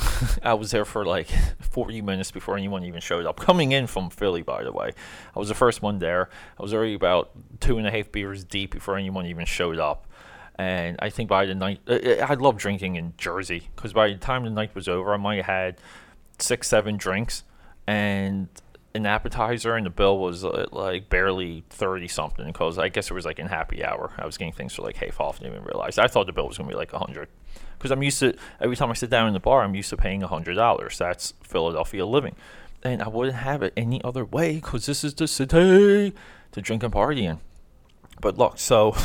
I 0.43 0.53
was 0.53 0.71
there 0.71 0.85
for 0.85 1.05
like 1.05 1.27
40 1.59 2.01
minutes 2.01 2.31
before 2.31 2.57
anyone 2.57 2.83
even 2.83 3.01
showed 3.01 3.25
up. 3.25 3.39
Coming 3.39 3.71
in 3.71 3.87
from 3.87 4.09
Philly, 4.09 4.41
by 4.41 4.63
the 4.63 4.71
way. 4.71 4.91
I 5.35 5.39
was 5.39 5.49
the 5.49 5.55
first 5.55 5.81
one 5.81 5.99
there. 5.99 6.29
I 6.57 6.63
was 6.63 6.73
already 6.73 6.93
about 6.93 7.31
two 7.59 7.77
and 7.77 7.87
a 7.87 7.91
half 7.91 8.11
beers 8.11 8.43
deep 8.43 8.71
before 8.71 8.97
anyone 8.97 9.25
even 9.25 9.45
showed 9.45 9.79
up 9.79 10.07
And 10.57 10.97
I 10.99 11.09
think 11.09 11.29
by 11.29 11.45
the 11.45 11.55
night, 11.55 11.81
I 11.87 12.33
love 12.35 12.57
drinking 12.57 12.95
in 12.95 13.13
Jersey 13.17 13.69
because 13.75 13.93
by 13.93 14.09
the 14.09 14.15
time 14.15 14.43
the 14.43 14.49
night 14.49 14.75
was 14.75 14.87
over, 14.87 15.13
I 15.13 15.17
might 15.17 15.37
have 15.37 15.45
had 15.45 15.77
six, 16.37 16.67
seven 16.67 16.97
drinks 16.97 17.43
and 17.87 18.47
an 18.95 19.05
appetizer, 19.05 19.75
and 19.75 19.85
the 19.85 19.91
bill 19.91 20.17
was 20.17 20.43
uh, 20.43 20.65
like 20.71 21.09
barely 21.09 21.63
30 21.69 22.07
something 22.07 22.47
because 22.47 22.77
I 22.77 22.89
guess 22.89 23.09
it 23.09 23.13
was 23.13 23.25
like 23.25 23.39
in 23.39 23.47
happy 23.47 23.83
hour. 23.83 24.11
I 24.17 24.25
was 24.25 24.37
getting 24.37 24.53
things 24.53 24.73
for 24.73 24.81
like 24.81 24.97
half 24.97 25.19
off, 25.19 25.39
didn't 25.39 25.53
even 25.53 25.65
realize. 25.65 25.97
I 25.97 26.07
thought 26.07 26.25
the 26.25 26.33
bill 26.33 26.47
was 26.47 26.57
going 26.57 26.67
to 26.69 26.73
be 26.73 26.77
like 26.77 26.91
100 26.91 27.29
because 27.79 27.91
I'm 27.91 28.03
used 28.03 28.19
to, 28.19 28.35
every 28.59 28.75
time 28.75 28.91
I 28.91 28.93
sit 28.93 29.09
down 29.09 29.27
in 29.27 29.33
the 29.33 29.39
bar, 29.39 29.63
I'm 29.63 29.73
used 29.73 29.89
to 29.91 29.97
paying 29.97 30.21
$100. 30.21 30.97
That's 30.97 31.33
Philadelphia 31.41 32.05
living. 32.05 32.35
And 32.83 33.01
I 33.01 33.07
wouldn't 33.07 33.37
have 33.37 33.63
it 33.63 33.73
any 33.77 34.03
other 34.03 34.25
way 34.25 34.55
because 34.55 34.85
this 34.85 35.05
is 35.05 35.13
the 35.13 35.27
city 35.27 36.13
to 36.51 36.61
drink 36.61 36.83
and 36.83 36.91
party 36.91 37.25
in. 37.25 37.39
But 38.19 38.37
look, 38.37 38.59
so. 38.59 38.95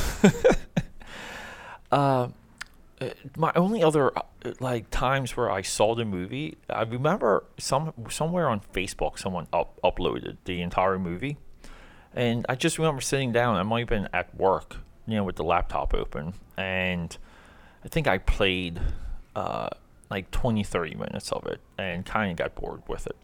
uh, 1.92 2.28
uh, 3.00 3.08
my 3.36 3.52
only 3.54 3.82
other 3.82 4.16
uh, 4.16 4.22
like 4.58 4.90
times 4.90 5.36
where 5.36 5.50
I 5.50 5.62
saw 5.62 5.94
the 5.94 6.04
movie, 6.04 6.56
I 6.68 6.82
remember 6.82 7.44
some 7.58 7.92
somewhere 8.10 8.48
on 8.48 8.60
Facebook 8.60 9.18
someone 9.18 9.46
up, 9.52 9.78
uploaded 9.82 10.38
the 10.44 10.60
entire 10.60 10.98
movie, 10.98 11.36
and 12.12 12.44
I 12.48 12.56
just 12.56 12.78
remember 12.78 13.00
sitting 13.00 13.32
down. 13.32 13.56
I 13.56 13.62
might 13.62 13.80
have 13.80 13.88
been 13.88 14.08
at 14.12 14.34
work, 14.34 14.76
you 15.06 15.16
know, 15.16 15.24
with 15.24 15.36
the 15.36 15.44
laptop 15.44 15.94
open, 15.94 16.34
and 16.56 17.16
I 17.84 17.88
think 17.88 18.08
I 18.08 18.18
played 18.18 18.80
uh, 19.36 19.68
like 20.10 20.30
20, 20.30 20.64
30 20.64 20.94
minutes 20.94 21.32
of 21.32 21.46
it, 21.46 21.60
and 21.78 22.04
kind 22.04 22.30
of 22.30 22.36
got 22.36 22.54
bored 22.54 22.82
with 22.88 23.06
it. 23.06 23.16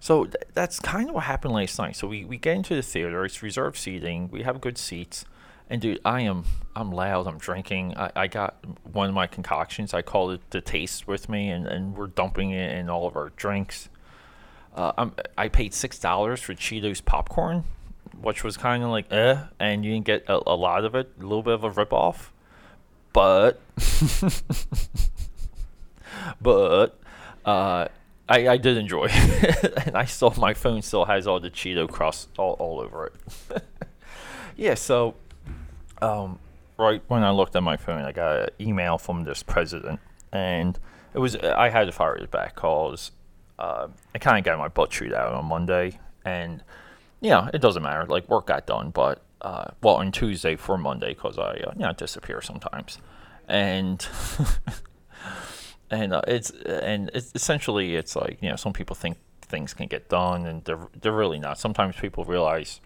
So 0.00 0.24
th- 0.24 0.36
that's 0.52 0.78
kind 0.80 1.08
of 1.08 1.14
what 1.14 1.24
happened 1.24 1.54
last 1.54 1.78
night. 1.78 1.96
So 1.96 2.06
we, 2.06 2.24
we 2.24 2.36
get 2.36 2.56
into 2.56 2.74
the 2.74 2.82
theater. 2.82 3.24
It's 3.24 3.42
reserved 3.42 3.78
seating. 3.78 4.30
We 4.30 4.42
have 4.42 4.60
good 4.60 4.76
seats 4.76 5.24
and 5.70 5.80
dude, 5.80 6.00
I 6.04 6.20
am 6.22 6.44
I'm 6.76 6.90
loud. 6.90 7.26
I'm 7.26 7.38
drinking. 7.38 7.96
I, 7.96 8.10
I 8.14 8.26
got 8.26 8.56
one 8.92 9.08
of 9.08 9.14
my 9.14 9.26
concoctions. 9.26 9.94
I 9.94 10.02
call 10.02 10.30
it 10.30 10.40
the 10.50 10.60
taste 10.60 11.06
with 11.06 11.28
me, 11.28 11.48
and, 11.50 11.66
and 11.66 11.96
we're 11.96 12.08
dumping 12.08 12.50
it 12.50 12.76
in 12.76 12.90
all 12.90 13.06
of 13.06 13.16
our 13.16 13.30
drinks. 13.30 13.88
Uh, 14.74 14.92
I'm, 14.98 15.14
I 15.38 15.48
paid 15.48 15.72
six 15.72 15.98
dollars 15.98 16.40
for 16.40 16.52
Cheetos 16.52 17.04
popcorn, 17.04 17.64
which 18.20 18.44
was 18.44 18.56
kind 18.56 18.82
of 18.82 18.90
like 18.90 19.10
eh, 19.10 19.38
and 19.58 19.84
you 19.84 19.92
didn't 19.92 20.06
get 20.06 20.24
a, 20.28 20.40
a 20.46 20.56
lot 20.56 20.84
of 20.84 20.94
it. 20.94 21.12
A 21.18 21.22
little 21.22 21.42
bit 21.42 21.54
of 21.54 21.64
a 21.64 21.70
ripoff, 21.70 22.28
but 23.14 23.60
but 26.42 26.98
uh, 27.46 27.88
I, 28.28 28.48
I 28.48 28.56
did 28.58 28.76
enjoy 28.76 29.06
it, 29.10 29.74
and 29.86 29.96
I 29.96 30.04
still 30.04 30.34
my 30.36 30.52
phone 30.52 30.82
still 30.82 31.06
has 31.06 31.26
all 31.26 31.40
the 31.40 31.50
Cheeto 31.50 31.88
crust 31.88 32.28
all, 32.36 32.54
all 32.54 32.80
over 32.80 33.06
it. 33.06 33.62
yeah, 34.56 34.74
so 34.74 35.14
um, 36.02 36.38
right 36.76 37.02
when 37.08 37.22
I 37.22 37.30
looked 37.30 37.56
at 37.56 37.62
my 37.62 37.78
phone, 37.78 38.02
I 38.02 38.12
got 38.12 38.36
an 38.36 38.48
email 38.60 38.98
from 38.98 39.24
this 39.24 39.42
president, 39.42 40.00
and 40.32 40.78
it 41.14 41.18
was 41.18 41.36
I 41.36 41.70
had 41.70 41.84
to 41.84 41.92
fire 41.92 42.16
it 42.16 42.30
back 42.30 42.56
because 42.56 43.12
uh, 43.58 43.88
I 44.14 44.18
kind 44.18 44.38
of 44.38 44.44
got 44.44 44.58
my 44.58 44.68
butt 44.68 44.90
chewed 44.90 45.14
out 45.14 45.32
on 45.32 45.46
Monday, 45.46 45.98
and 46.24 46.62
yeah, 47.20 47.48
it 47.54 47.60
doesn't 47.60 47.82
matter. 47.82 48.06
Like 48.06 48.28
work 48.28 48.48
got 48.48 48.66
done, 48.66 48.90
but 48.90 49.22
uh, 49.40 49.70
well, 49.82 49.96
on 49.96 50.12
Tuesday 50.12 50.56
for 50.56 50.78
Monday 50.78 51.14
because 51.14 51.38
I 51.38 51.50
uh, 51.66 51.72
you 51.74 51.82
know 51.82 51.92
disappear 51.92 52.40
sometimes, 52.40 52.98
and. 53.48 54.06
and 55.90 56.14
uh, 56.14 56.22
it's 56.26 56.50
and 56.50 57.10
it's 57.14 57.30
essentially 57.34 57.94
it's 57.94 58.16
like 58.16 58.38
you 58.40 58.48
know 58.48 58.56
some 58.56 58.72
people 58.72 58.96
think 58.96 59.18
things 59.42 59.74
can 59.74 59.86
get 59.86 60.08
done 60.08 60.46
and 60.46 60.64
they're 60.64 60.88
they're 61.00 61.12
really 61.12 61.38
not. 61.38 61.58
Sometimes 61.58 61.96
people 61.96 62.24
realize 62.24 62.80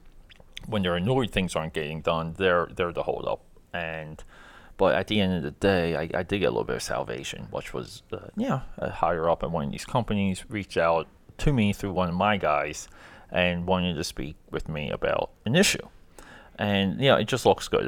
when 0.67 0.83
they're 0.83 0.97
annoyed 0.97 1.31
things 1.31 1.57
aren't 1.57 1.73
getting 1.73 2.01
done, 2.01 2.35
they're 2.37 2.69
they're 2.75 2.93
the 2.93 3.05
holdup. 3.05 3.41
And 3.73 4.23
but 4.77 4.95
at 4.95 5.09
the 5.09 5.21
end 5.21 5.35
of 5.35 5.43
the 5.43 5.51
day, 5.51 5.97
I, 5.97 6.09
I 6.15 6.23
did 6.23 6.41
get 6.41 6.47
a 6.47 6.51
little 6.51 6.65
bit 6.65 6.77
of 6.77 6.83
salvation, 6.83 7.49
which 7.51 7.73
was 7.73 8.03
uh, 8.13 8.29
yeah, 8.37 8.61
higher 8.81 9.29
up 9.29 9.43
at 9.43 9.51
one 9.51 9.65
of 9.67 9.73
these 9.73 9.85
companies 9.85 10.45
reached 10.49 10.77
out 10.77 11.09
to 11.39 11.53
me 11.53 11.73
through 11.73 11.93
one 11.93 12.09
of 12.09 12.15
my 12.15 12.37
guys 12.37 12.89
and 13.31 13.67
wanted 13.67 13.95
to 13.95 14.05
speak 14.05 14.37
with 14.51 14.69
me 14.69 14.91
about 14.91 15.31
an 15.45 15.55
issue. 15.55 15.87
And 16.59 17.01
you 17.01 17.09
know, 17.09 17.17
it 17.17 17.29
just 17.29 17.47
looks 17.47 17.69
good. 17.69 17.87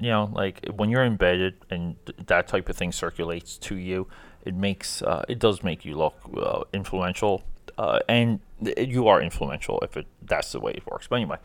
You 0.00 0.08
know, 0.08 0.30
like 0.32 0.66
when 0.76 0.88
you're 0.88 1.04
embedded 1.04 1.54
and 1.70 1.96
that 2.26 2.46
type 2.46 2.68
of 2.68 2.76
thing 2.76 2.92
circulates 2.92 3.58
to 3.58 3.76
you, 3.76 4.06
it 4.44 4.54
makes 4.54 5.02
uh, 5.02 5.24
it 5.28 5.38
does 5.38 5.62
make 5.62 5.84
you 5.84 5.96
look 5.96 6.14
uh, 6.36 6.62
influential, 6.72 7.42
uh, 7.76 7.98
and 8.08 8.38
you 8.76 9.08
are 9.08 9.20
influential 9.20 9.80
if 9.80 9.96
it 9.96 10.06
that's 10.22 10.52
the 10.52 10.60
way 10.60 10.72
it 10.72 10.86
works. 10.86 11.08
But 11.08 11.16
anyway, 11.16 11.38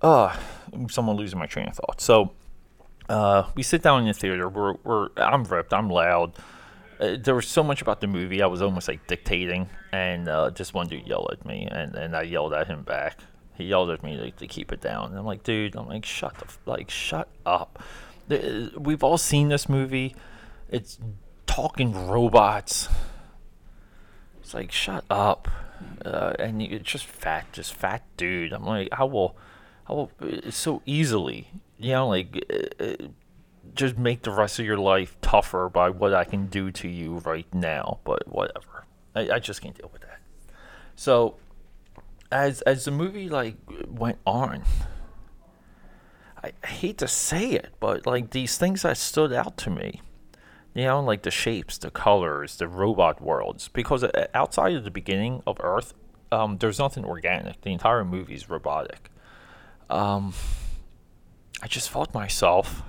uh, 0.00 0.34
someone 0.88 1.16
losing 1.16 1.38
my 1.38 1.46
train 1.46 1.68
of 1.68 1.76
thought. 1.76 2.00
So 2.00 2.32
uh, 3.08 3.44
we 3.54 3.62
sit 3.62 3.82
down 3.82 4.00
in 4.00 4.06
the 4.08 4.14
theater. 4.14 4.48
We're, 4.48 4.74
we're 4.84 5.08
I'm 5.16 5.44
ripped. 5.44 5.74
I'm 5.74 5.90
loud. 5.90 6.32
Uh, 7.00 7.16
there 7.22 7.34
was 7.34 7.48
so 7.48 7.62
much 7.62 7.82
about 7.82 8.00
the 8.00 8.06
movie. 8.06 8.42
I 8.42 8.46
was 8.46 8.62
almost 8.62 8.88
like 8.88 9.06
dictating, 9.06 9.68
and 9.92 10.28
uh, 10.28 10.50
just 10.50 10.74
one 10.74 10.86
dude 10.86 11.06
yelled 11.06 11.28
at 11.32 11.44
me, 11.44 11.68
and, 11.70 11.94
and 11.94 12.16
I 12.16 12.22
yelled 12.22 12.54
at 12.54 12.68
him 12.68 12.82
back. 12.82 13.18
He 13.56 13.64
yelled 13.64 13.90
at 13.90 14.02
me 14.02 14.16
to, 14.16 14.30
to 14.30 14.46
keep 14.46 14.72
it 14.72 14.80
down. 14.80 15.10
And 15.10 15.18
I'm 15.18 15.26
like, 15.26 15.42
dude, 15.42 15.76
I'm 15.76 15.88
like, 15.88 16.04
shut 16.04 16.34
the, 16.38 16.44
f- 16.46 16.58
like, 16.66 16.90
shut 16.90 17.28
up. 17.46 17.82
We've 18.76 19.04
all 19.04 19.18
seen 19.18 19.48
this 19.48 19.68
movie. 19.68 20.14
It's 20.70 20.98
talking 21.46 22.06
robots. 22.08 22.88
It's 24.40 24.54
like, 24.54 24.72
shut 24.72 25.04
up. 25.08 25.48
Uh, 26.04 26.34
and 26.38 26.62
it's 26.62 26.90
just 26.90 27.06
fat, 27.06 27.52
just 27.52 27.74
fat 27.74 28.02
dude. 28.16 28.52
I'm 28.52 28.64
like, 28.64 28.88
I 28.92 29.04
will 29.04 29.36
oh, 29.88 30.10
so 30.50 30.82
easily, 30.86 31.50
you 31.78 31.92
know, 31.92 32.08
like 32.08 32.44
uh, 32.50 32.84
uh, 32.84 32.96
just 33.74 33.98
make 33.98 34.22
the 34.22 34.30
rest 34.30 34.58
of 34.58 34.66
your 34.66 34.78
life 34.78 35.16
tougher 35.20 35.68
by 35.68 35.90
what 35.90 36.14
I 36.14 36.24
can 36.24 36.46
do 36.46 36.70
to 36.72 36.88
you 36.88 37.18
right 37.18 37.52
now. 37.52 37.98
But 38.04 38.28
whatever, 38.28 38.86
I, 39.14 39.30
I 39.32 39.38
just 39.38 39.62
can't 39.62 39.76
deal 39.76 39.90
with 39.92 40.02
that. 40.02 40.20
So, 40.96 41.36
as 42.30 42.60
as 42.62 42.84
the 42.84 42.90
movie 42.90 43.28
like 43.28 43.56
went 43.88 44.18
on, 44.26 44.64
I, 46.42 46.52
hate 46.66 46.98
to 46.98 47.08
say 47.08 47.50
it, 47.50 47.74
but 47.80 48.06
like 48.06 48.30
these 48.30 48.58
things 48.58 48.82
that 48.82 48.96
stood 48.96 49.32
out 49.32 49.56
to 49.58 49.70
me 49.70 50.00
you 50.74 50.82
know, 50.86 51.00
like 51.00 51.22
the 51.22 51.30
shapes, 51.30 51.78
the 51.78 51.88
colors, 51.88 52.56
the 52.56 52.66
robot 52.66 53.22
worlds. 53.22 53.68
Because 53.68 54.02
uh, 54.02 54.26
outside 54.34 54.74
of 54.74 54.82
the 54.82 54.90
beginning 54.90 55.40
of 55.46 55.56
Earth, 55.60 55.94
um, 56.32 56.58
there's 56.58 56.80
nothing 56.80 57.04
organic. 57.04 57.60
The 57.60 57.70
entire 57.70 58.04
movie 58.04 58.34
is 58.34 58.50
robotic 58.50 59.08
um, 59.90 60.32
I 61.62 61.66
just 61.66 61.90
felt 61.90 62.14
myself. 62.14 62.82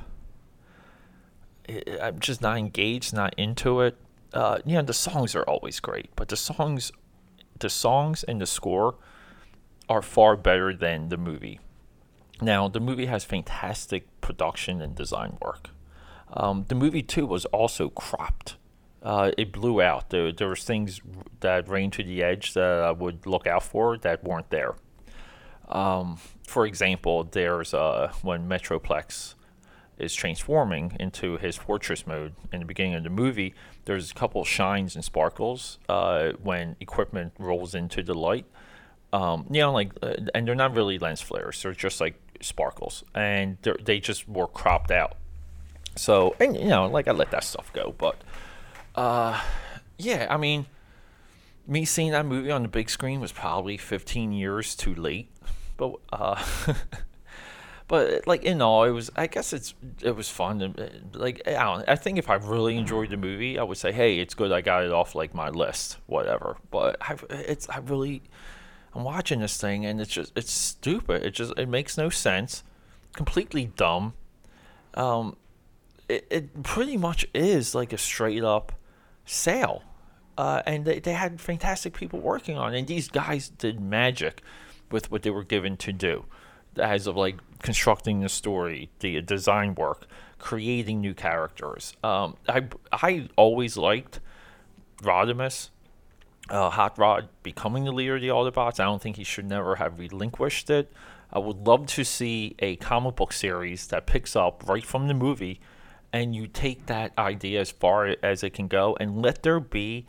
I'm 2.01 2.19
just 2.19 2.41
not 2.41 2.57
engaged, 2.57 3.13
not 3.13 3.33
into 3.37 3.81
it. 3.81 3.97
Uh, 4.33 4.59
you 4.65 4.75
know, 4.75 4.81
the 4.81 4.93
songs 4.93 5.35
are 5.35 5.43
always 5.43 5.79
great, 5.79 6.09
but 6.15 6.27
the 6.27 6.35
songs, 6.35 6.91
the 7.59 7.69
songs 7.69 8.23
and 8.23 8.41
the 8.41 8.45
score 8.45 8.95
are 9.89 10.01
far 10.01 10.35
better 10.35 10.73
than 10.73 11.09
the 11.09 11.17
movie. 11.17 11.59
Now, 12.41 12.67
the 12.67 12.79
movie 12.79 13.05
has 13.05 13.23
fantastic 13.23 14.05
production 14.21 14.81
and 14.81 14.95
design 14.95 15.37
work. 15.41 15.69
Um, 16.33 16.65
the 16.67 16.75
movie 16.75 17.03
too 17.03 17.25
was 17.25 17.45
also 17.45 17.89
cropped. 17.89 18.57
Uh, 19.01 19.31
it 19.37 19.51
blew 19.51 19.81
out. 19.81 20.09
There, 20.09 20.31
there 20.31 20.49
was 20.49 20.63
things 20.63 20.99
that 21.39 21.69
ran 21.69 21.91
to 21.91 22.03
the 22.03 22.23
edge 22.23 22.53
that 22.53 22.81
I 22.81 22.91
would 22.91 23.25
look 23.25 23.45
out 23.47 23.63
for 23.63 23.97
that 23.99 24.23
weren't 24.23 24.49
there. 24.49 24.75
Um, 25.69 26.17
for 26.45 26.65
example, 26.65 27.23
there's 27.23 27.73
uh, 27.73 28.11
when 28.21 28.47
Metroplex 28.47 29.35
is 29.97 30.13
transforming 30.13 30.97
into 30.99 31.37
his 31.37 31.55
fortress 31.55 32.05
mode 32.05 32.33
in 32.51 32.59
the 32.59 32.65
beginning 32.65 32.95
of 32.95 33.03
the 33.03 33.09
movie, 33.09 33.53
there's 33.85 34.11
a 34.11 34.13
couple 34.13 34.43
shines 34.43 34.95
and 34.95 35.05
sparkles 35.05 35.79
uh, 35.87 36.31
when 36.43 36.75
equipment 36.79 37.33
rolls 37.39 37.73
into 37.73 38.03
the 38.03 38.13
light. 38.13 38.45
Um, 39.15 39.45
you 39.49 39.61
know, 39.61 39.71
like, 39.71 39.91
uh, 40.01 40.13
and 40.33 40.47
they're 40.47 40.55
not 40.55 40.75
really 40.75 40.99
lens 40.99 41.21
flares; 41.21 41.61
they're 41.61 41.73
just 41.73 42.01
like 42.01 42.15
sparkles, 42.41 43.03
and 43.13 43.57
they 43.83 43.99
just 43.99 44.27
were 44.27 44.47
cropped 44.47 44.91
out. 44.91 45.15
So, 45.95 46.35
and 46.39 46.55
you 46.55 46.65
know, 46.65 46.87
like 46.87 47.07
I 47.07 47.11
let 47.11 47.31
that 47.31 47.43
stuff 47.43 47.71
go, 47.73 47.95
but 47.97 48.17
uh, 48.95 49.41
yeah, 49.97 50.27
I 50.29 50.37
mean, 50.37 50.65
me 51.65 51.85
seeing 51.85 52.11
that 52.11 52.25
movie 52.25 52.51
on 52.51 52.63
the 52.63 52.67
big 52.67 52.89
screen 52.89 53.21
was 53.21 53.31
probably 53.31 53.77
15 53.77 54.33
years 54.33 54.75
too 54.75 54.93
late 54.93 55.29
but 55.77 55.95
uh, 56.11 56.43
but 57.87 58.27
like 58.27 58.43
in 58.43 58.61
all, 58.61 58.83
it 58.83 58.91
was. 58.91 59.11
I 59.15 59.27
guess 59.27 59.53
it's 59.53 59.73
it 60.01 60.15
was 60.15 60.29
fun. 60.29 60.61
And, 60.61 60.79
uh, 60.79 60.87
like 61.13 61.41
I 61.47 61.51
don't. 61.51 61.87
I 61.87 61.95
think 61.95 62.17
if 62.17 62.29
I 62.29 62.35
really 62.35 62.77
enjoyed 62.77 63.09
the 63.09 63.17
movie, 63.17 63.59
I 63.59 63.63
would 63.63 63.77
say, 63.77 63.91
hey, 63.91 64.19
it's 64.19 64.33
good. 64.33 64.51
I 64.51 64.61
got 64.61 64.83
it 64.83 64.91
off 64.91 65.15
like 65.15 65.33
my 65.33 65.49
list, 65.49 65.97
whatever. 66.05 66.57
But 66.71 66.97
I, 67.01 67.17
it's 67.29 67.69
I 67.69 67.79
really, 67.79 68.21
I'm 68.95 69.03
watching 69.03 69.41
this 69.41 69.57
thing 69.57 69.85
and 69.85 69.99
it's 69.99 70.11
just 70.11 70.31
it's 70.35 70.51
stupid. 70.51 71.23
It 71.23 71.31
just 71.31 71.53
it 71.57 71.67
makes 71.67 71.97
no 71.97 72.09
sense. 72.09 72.63
Completely 73.13 73.65
dumb. 73.75 74.13
Um, 74.93 75.35
it 76.07 76.25
it 76.29 76.63
pretty 76.63 76.97
much 76.97 77.27
is 77.33 77.75
like 77.75 77.91
a 77.91 77.97
straight 77.97 78.43
up 78.43 78.71
sale. 79.25 79.83
Uh, 80.37 80.61
and 80.65 80.83
they, 80.83 80.99
they 80.99 81.13
had 81.13 81.39
fantastic 81.39 81.93
people 81.93 82.19
working 82.19 82.57
on 82.57 82.73
it. 82.73 82.79
And 82.79 82.87
these 82.87 83.07
guys 83.07 83.47
did 83.47 83.79
magic 83.79 84.41
with 84.91 85.09
what 85.09 85.23
they 85.23 85.29
were 85.29 85.45
given 85.45 85.77
to 85.77 85.93
do 85.93 86.25
as 86.77 87.07
of 87.07 87.15
like 87.15 87.37
constructing 87.61 88.19
the 88.19 88.29
story, 88.29 88.89
the 88.99 89.21
design 89.21 89.75
work, 89.75 90.07
creating 90.39 91.01
new 91.01 91.13
characters. 91.13 91.95
Um, 92.03 92.37
I 92.47 92.67
I 92.91 93.29
always 93.35 93.77
liked 93.77 94.19
Rodimus, 95.01 95.69
uh, 96.49 96.69
Hot 96.69 96.97
Rod 96.97 97.29
becoming 97.43 97.85
the 97.85 97.91
leader 97.91 98.15
of 98.15 98.21
the 98.21 98.27
Autobots. 98.29 98.79
I 98.79 98.85
don't 98.85 99.01
think 99.01 99.17
he 99.17 99.23
should 99.23 99.45
never 99.45 99.75
have 99.75 99.99
relinquished 99.99 100.69
it. 100.69 100.91
I 101.31 101.39
would 101.39 101.67
love 101.67 101.87
to 101.87 102.03
see 102.03 102.55
a 102.59 102.75
comic 102.77 103.15
book 103.15 103.33
series 103.33 103.87
that 103.87 104.05
picks 104.05 104.35
up 104.35 104.63
right 104.67 104.85
from 104.85 105.07
the 105.07 105.13
movie, 105.13 105.59
and 106.13 106.35
you 106.35 106.47
take 106.47 106.85
that 106.85 107.11
idea 107.17 107.61
as 107.61 107.71
far 107.71 108.15
as 108.21 108.43
it 108.43 108.51
can 108.51 108.67
go, 108.67 108.95
and 108.99 109.21
let 109.21 109.43
there 109.43 109.59
be 109.59 110.05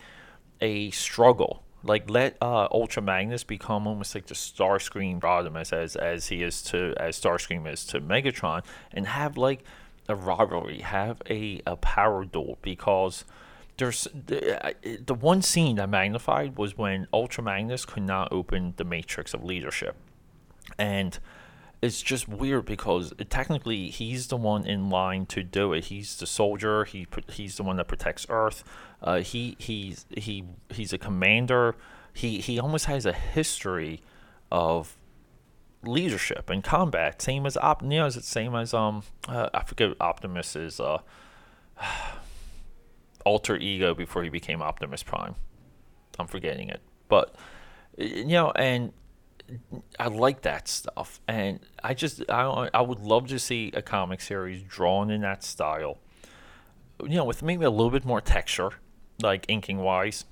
a 0.61 0.91
struggle. 0.91 1.63
Like 1.83 2.11
let 2.11 2.37
uh, 2.43 2.69
Ultra 2.71 3.03
Magnus 3.03 3.45
become 3.45 3.87
almost 3.87 4.15
like 4.15 4.27
the 4.27 4.35
Starscream 4.35 5.21
Rodimus 5.21 5.73
as 5.73 5.95
as 5.97 6.29
he 6.29 6.43
is 6.43 6.63
to 6.63 6.95
as 6.97 7.21
Starscream 7.21 7.71
is 7.71 7.85
to 7.87 8.01
Megatron, 8.01 8.63
and 8.93 9.07
have 9.07 9.37
like 9.37 9.63
a 10.09 10.15
rivalry, 10.15 10.81
have 10.81 11.23
a, 11.29 11.61
a 11.67 11.77
power 11.77 12.25
duel 12.25 12.59
because 12.63 13.25
there's 13.77 14.09
the, 14.15 14.75
the 15.05 15.15
one 15.15 15.43
scene 15.43 15.77
that 15.77 15.89
magnified 15.89 16.57
was 16.57 16.77
when 16.77 17.07
Ultra 17.13 17.45
Magnus 17.45 17.85
could 17.85 18.05
not 18.05 18.33
open 18.33 18.75
the 18.77 18.85
matrix 18.85 19.35
of 19.35 19.45
leadership, 19.45 19.97
and 20.79 21.19
it's 21.83 22.01
just 22.01 22.27
weird 22.27 22.65
because 22.65 23.13
technically 23.29 23.91
he's 23.91 24.29
the 24.29 24.37
one 24.37 24.67
in 24.67 24.89
line 24.89 25.27
to 25.27 25.43
do 25.43 25.73
it. 25.73 25.85
He's 25.87 26.17
the 26.17 26.27
soldier. 26.27 26.85
He 26.85 27.07
he's 27.29 27.57
the 27.57 27.63
one 27.63 27.77
that 27.77 27.89
protects 27.89 28.27
Earth. 28.29 28.65
Uh, 29.03 29.19
he 29.19 29.57
he's 29.59 30.07
he 30.17 30.45
he's 30.71 30.93
a 30.93 30.99
commander. 30.99 31.77
He 32.13 32.41
he 32.41 32.59
almost 32.59 32.87
has 32.87 33.05
a 33.05 33.13
history 33.13 34.01
of 34.51 34.97
leadership 35.83 36.49
and 36.49 36.65
combat. 36.65 37.21
Same 37.21 37.45
as 37.47 37.57
Op, 37.59 37.83
you 37.83 37.89
know, 37.91 38.07
is 38.07 38.17
it 38.17 38.25
same 38.25 38.55
as 38.55 38.73
um 38.73 39.03
uh, 39.29 39.51
I 39.53 39.63
forget 39.65 39.91
Optimus's 40.01 40.81
uh 40.81 40.99
alter 43.27 43.57
ego 43.57 43.93
before 43.93 44.23
he 44.23 44.31
became 44.31 44.63
Optimus 44.63 45.03
Prime. 45.03 45.35
I'm 46.19 46.29
forgetting 46.29 46.71
it, 46.71 46.81
but 47.09 47.35
you 47.99 48.25
know, 48.27 48.53
and 48.53 48.93
I 49.99 50.07
like 50.09 50.43
that 50.43 50.69
stuff, 50.69 51.21
and 51.29 51.61
I 51.83 51.93
just 51.93 52.23
I 52.31 52.71
I 52.73 52.81
would 52.81 53.01
love 53.01 53.27
to 53.29 53.39
see 53.39 53.73
a 53.75 53.83
comic 53.83 54.21
series 54.21 54.63
drawn 54.63 55.11
in 55.11 55.21
that 55.23 55.45
style. 55.45 55.99
You 57.03 57.17
know, 57.17 57.25
with 57.25 57.43
maybe 57.43 57.65
a 57.65 57.71
little 57.71 57.91
bit 57.91 58.07
more 58.07 58.23
texture, 58.23 58.71
like 59.21 59.45
inking 59.49 59.79
wise, 59.79 60.25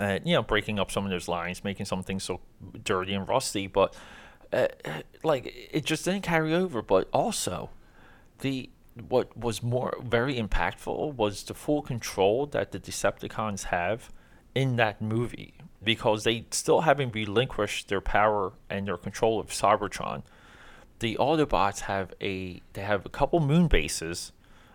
and 0.00 0.26
you 0.26 0.34
know, 0.34 0.42
breaking 0.42 0.80
up 0.80 0.90
some 0.90 1.04
of 1.04 1.10
those 1.10 1.28
lines, 1.28 1.62
making 1.62 1.86
something 1.86 2.18
so 2.18 2.40
dirty 2.82 3.14
and 3.14 3.28
rusty, 3.28 3.66
but 3.66 3.94
uh, 4.52 4.68
like 5.22 5.52
it 5.70 5.84
just 5.84 6.04
didn't 6.04 6.22
carry 6.22 6.54
over. 6.54 6.82
But 6.82 7.08
also, 7.12 7.70
the 8.40 8.70
what 9.08 9.36
was 9.36 9.62
more 9.62 9.96
very 10.02 10.36
impactful 10.36 11.14
was 11.14 11.42
the 11.44 11.54
full 11.54 11.82
control 11.82 12.46
that 12.46 12.72
the 12.72 12.80
Decepticons 12.80 13.64
have 13.64 14.10
in 14.54 14.76
that 14.76 15.02
movie 15.02 15.54
because 15.84 16.24
they 16.24 16.46
still 16.50 16.80
haven't 16.82 17.14
relinquished 17.14 17.88
their 17.88 18.00
power 18.00 18.52
and 18.70 18.88
their 18.88 18.96
control 18.96 19.38
of 19.38 19.48
Cybertron. 19.48 20.22
The 20.98 21.16
Autobots 21.20 21.80
have 21.80 22.14
a 22.22 22.62
they 22.72 22.82
have 22.82 23.04
a 23.04 23.10
couple 23.10 23.40
moon 23.40 23.68
bases, 23.68 24.32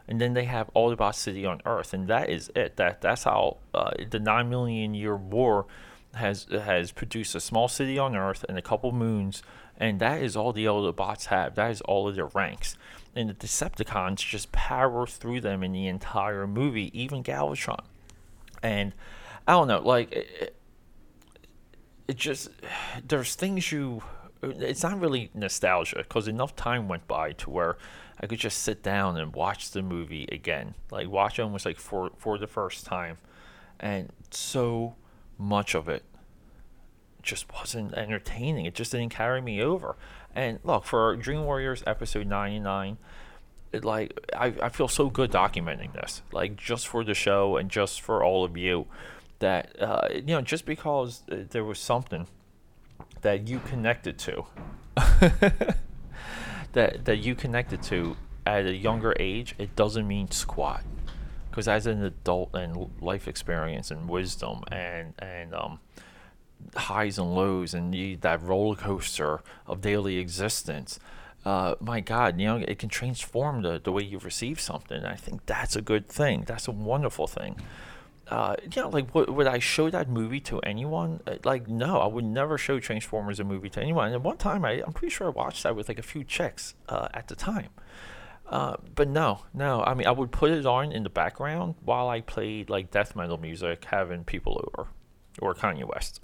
and 0.08 0.22
then 0.22 0.34
they 0.34 0.46
have 0.46 0.70
Autobot 0.76 1.16
City 1.16 1.46
on 1.46 1.62
Earth, 1.66 1.94
and 1.94 2.08
that 2.08 2.30
is 2.30 2.52
it. 2.56 2.78
That 2.78 3.02
that's 3.02 3.24
how 3.24 3.58
uh, 3.74 3.92
the 4.10 4.20
nine 4.20 4.50
million 4.50 4.94
year 4.94 5.16
war 5.16 5.66
has 6.14 6.46
has 6.52 6.92
produced 6.92 7.34
a 7.34 7.40
small 7.40 7.68
city 7.68 7.98
on 7.98 8.16
Earth 8.16 8.46
and 8.48 8.58
a 8.58 8.62
couple 8.62 8.92
moons, 8.92 9.42
and 9.78 10.00
that 10.00 10.22
is 10.22 10.36
all 10.36 10.54
the 10.54 10.66
Autobots 10.66 11.26
have. 11.26 11.56
That 11.56 11.72
is 11.72 11.82
all 11.82 12.08
of 12.08 12.16
their 12.16 12.28
ranks 12.28 12.78
and 13.16 13.30
the 13.30 13.34
Decepticons 13.34 14.18
just 14.18 14.52
power 14.52 15.06
through 15.06 15.42
them 15.42 15.64
in 15.64 15.72
the 15.72 15.88
entire 15.88 16.48
movie, 16.48 16.98
even 17.00 17.24
Galvatron. 17.24 17.84
And 18.64 18.94
I 19.48 19.54
don't 19.54 19.68
know, 19.68 19.82
like 19.82 20.12
it, 20.12 20.56
it 22.08 22.18
just 22.18 22.50
there's 23.08 23.36
things 23.36 23.72
you. 23.72 24.04
It's 24.44 24.82
not 24.82 25.00
really 25.00 25.30
nostalgia 25.36 25.98
because 25.98 26.28
enough 26.28 26.56
time 26.56 26.88
went 26.88 27.08
by 27.08 27.34
to 27.34 27.50
where 27.50 27.78
I 28.20 28.26
could 28.26 28.40
just 28.40 28.64
sit 28.64 28.82
down 28.82 29.18
and 29.18 29.34
watch 29.34 29.72
the 29.72 29.84
movie 29.84 30.28
again, 30.32 30.74
like 30.90 31.10
watch 31.10 31.38
it 31.38 31.44
almost 31.44 31.66
like 31.66 31.78
for 31.78 32.12
for 32.18 32.38
the 32.38 32.48
first 32.48 32.86
time, 32.86 33.18
and 33.80 34.12
so 34.32 34.96
much 35.38 35.76
of 35.76 35.90
it 35.90 36.04
just 37.24 37.52
wasn't 37.54 37.94
entertaining. 37.94 38.66
It 38.66 38.76
just 38.76 38.92
didn't 38.92 39.10
carry 39.10 39.42
me 39.42 39.62
over. 39.62 39.96
And 40.34 40.60
look, 40.64 40.86
for 40.86 41.16
Dream 41.16 41.44
Warriors 41.44 41.84
episode 41.86 42.28
99, 42.28 42.98
it, 43.72 43.86
like 43.86 44.20
I, 44.36 44.54
I 44.62 44.70
feel 44.70 44.88
so 44.88 45.10
good 45.10 45.32
documenting 45.32 45.94
this, 45.94 46.22
like 46.32 46.56
just 46.56 46.88
for 46.88 47.04
the 47.04 47.14
show 47.14 47.58
and 47.58 47.70
just 47.70 48.02
for 48.02 48.24
all 48.24 48.44
of 48.44 48.58
you, 48.58 48.88
that 49.40 49.82
uh, 49.82 50.08
you 50.14 50.22
know, 50.22 50.42
just 50.42 50.66
because 50.66 51.24
uh, 51.32 51.38
there 51.50 51.64
was 51.64 51.80
something 51.80 52.28
that 53.22 53.48
you 53.48 53.60
connected 53.60 54.18
to, 54.20 54.46
that 56.74 57.06
that 57.06 57.18
you 57.18 57.36
connected 57.36 57.82
to 57.84 58.16
at 58.46 58.66
a 58.66 58.76
younger 58.76 59.14
age, 59.20 59.56
it 59.58 59.76
doesn't 59.76 60.08
mean 60.08 60.30
squat. 60.32 60.84
Because 61.50 61.68
as 61.68 61.86
an 61.86 62.02
adult 62.04 62.54
and 62.54 62.90
life 63.02 63.28
experience 63.28 63.92
and 63.92 64.08
wisdom 64.08 64.64
and 64.72 65.14
and 65.20 65.54
um, 65.54 65.80
highs 66.76 67.18
and 67.18 67.34
lows 67.36 67.74
and 67.74 67.94
you, 67.94 68.18
that 68.18 68.42
roller 68.42 68.76
coaster 68.76 69.42
of 69.68 69.82
daily 69.82 70.18
existence. 70.18 71.00
Uh, 71.44 71.76
my 71.80 72.00
God, 72.00 72.40
you 72.40 72.46
know, 72.46 72.58
it 72.58 72.78
can 72.78 72.90
transform 72.90 73.64
the, 73.64 73.80
the 73.84 73.92
way 73.92 74.04
you 74.04 74.20
receive 74.20 74.60
something. 74.60 75.04
I 75.04 75.16
think 75.16 75.46
that's 75.46 75.76
a 75.76 75.82
good 75.82 76.08
thing. 76.08 76.44
That's 76.46 76.68
a 76.68 76.72
wonderful 76.72 77.28
thing. 77.28 77.56
Uh, 78.28 78.56
you 78.64 78.82
know, 78.82 78.90
like, 78.90 79.14
would, 79.14 79.30
would 79.30 79.48
I 79.48 79.60
show 79.60 79.90
that 79.90 80.08
movie 80.08 80.40
to 80.42 80.60
anyone? 80.60 81.20
Uh, 81.28 81.36
like, 81.44 81.68
no, 81.68 82.00
I 82.00 82.06
would 82.06 82.24
never 82.24 82.58
show 82.58 82.80
Transformers 82.80 83.40
a 83.40 83.44
movie 83.44 83.70
to 83.70 83.82
anyone. 83.82 84.14
And 84.14 84.24
one 84.24 84.38
time, 84.38 84.64
I, 84.64 84.84
I'm 84.84 84.94
pretty 84.94 85.14
sure 85.14 85.28
I 85.28 85.32
watched 85.32 85.64
that 85.64 85.76
with 85.76 85.90
like 85.90 86.00
a 86.00 86.04
few 86.04 86.24
chicks 86.24 86.76
uh, 86.88 87.10
at 87.14 87.28
the 87.28 87.36
time. 87.36 87.70
Uh, 88.48 88.78
but 88.96 89.08
no, 89.08 89.42
no. 89.54 89.82
I 89.82 89.94
mean, 89.96 90.08
I 90.08 90.12
would 90.12 90.32
put 90.32 90.52
it 90.52 90.66
on 90.66 90.92
in 90.92 91.04
the 91.04 91.10
background 91.10 91.76
while 91.84 92.08
I 92.08 92.22
played 92.22 92.70
like 92.70 92.92
death 92.92 93.16
metal 93.16 93.38
music, 93.38 93.86
having 93.86 94.24
people 94.24 94.62
over 94.68 94.90
or 95.42 95.54
Kanye 95.54 95.84
West. 95.84 96.22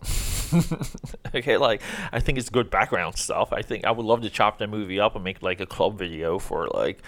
okay, 1.35 1.57
like 1.57 1.81
I 2.11 2.19
think 2.19 2.37
it's 2.37 2.49
good 2.49 2.69
background 2.69 3.17
stuff. 3.17 3.51
I 3.51 3.61
think 3.61 3.85
I 3.85 3.91
would 3.91 4.05
love 4.05 4.21
to 4.21 4.29
chop 4.29 4.59
that 4.59 4.69
movie 4.69 4.99
up 4.99 5.15
and 5.15 5.23
make 5.23 5.41
like 5.41 5.59
a 5.59 5.65
club 5.65 5.97
video 5.97 6.39
for 6.39 6.67
like, 6.67 7.01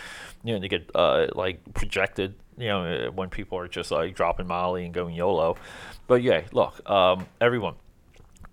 you 0.43 0.53
know, 0.53 0.59
to 0.59 0.67
get 0.67 0.89
uh 0.93 1.27
like 1.33 1.73
projected. 1.73 2.35
You 2.57 2.67
know, 2.67 3.11
when 3.15 3.29
people 3.29 3.57
are 3.57 3.69
just 3.69 3.89
like 3.89 4.15
dropping 4.15 4.47
Molly 4.47 4.83
and 4.83 4.93
going 4.93 5.15
YOLO. 5.15 5.55
But 6.07 6.21
yeah, 6.21 6.41
look, 6.51 6.87
um, 6.89 7.25
everyone, 7.39 7.75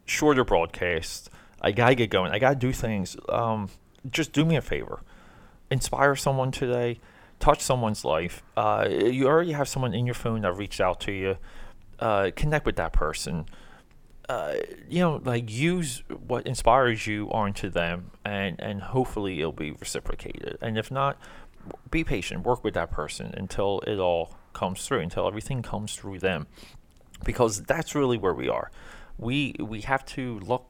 shorter 0.05 0.45
broadcast. 0.45 1.29
I 1.61 1.73
gotta 1.73 1.97
get 1.97 2.11
going. 2.11 2.31
I 2.31 2.39
gotta 2.39 2.55
do 2.55 2.71
things. 2.71 3.17
Um, 3.29 3.69
just 4.09 4.33
do 4.33 4.45
me 4.45 4.55
a 4.55 4.63
favor, 4.63 5.01
inspire 5.73 6.15
someone 6.15 6.53
today, 6.53 7.01
touch 7.41 7.61
someone's 7.61 8.05
life. 8.05 8.45
Uh, 8.57 8.87
you 8.89 9.27
already 9.27 9.53
have 9.53 9.69
someone 9.69 9.93
in 9.93 10.07
your 10.07 10.15
phone 10.15 10.43
that 10.43 10.53
reached 10.53 10.81
out 10.81 11.01
to 11.01 11.13
you 11.13 11.37
uh, 11.99 12.31
connect 12.35 12.67
with 12.67 12.77
that 12.77 12.93
person. 12.93 13.47
Uh, 14.29 14.55
you 14.89 14.99
know, 14.99 15.21
like 15.25 15.51
use 15.51 16.03
what 16.27 16.47
inspires 16.47 17.07
you 17.07 17.29
onto 17.31 17.69
them, 17.69 18.11
and 18.25 18.61
and 18.61 18.83
hopefully 18.83 19.39
it'll 19.41 19.53
be 19.53 19.71
reciprocated. 19.71 20.59
And 20.61 20.77
if 20.77 20.91
not, 20.91 21.17
be 21.91 22.03
patient. 22.03 22.45
Work 22.45 22.65
with 22.65 22.75
that 22.75 22.91
person 22.91 23.33
until 23.37 23.81
it 23.87 23.99
all 23.99 24.35
comes 24.53 24.87
through, 24.87 25.01
until 25.01 25.29
everything 25.29 25.63
comes 25.63 25.95
through 25.95 26.19
them, 26.19 26.47
because 27.25 27.63
that's 27.63 27.95
really 27.95 28.19
where 28.19 28.35
we 28.35 28.49
are. 28.49 28.71
We 29.17 29.55
we 29.61 29.83
have 29.83 30.05
to 30.07 30.41
look 30.41 30.67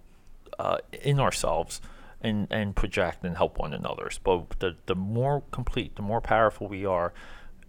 uh, 0.59 0.79
in 1.03 1.19
ourselves 1.19 1.81
and 2.21 2.47
and 2.51 2.77
project 2.77 3.25
and 3.25 3.37
help 3.37 3.59
one 3.59 3.73
another. 3.73 4.11
But 4.23 4.59
the 4.59 4.77
the 4.85 4.95
more 4.95 5.43
complete, 5.51 5.97
the 5.97 6.03
more 6.03 6.21
powerful 6.21 6.69
we 6.69 6.85
are 6.85 7.15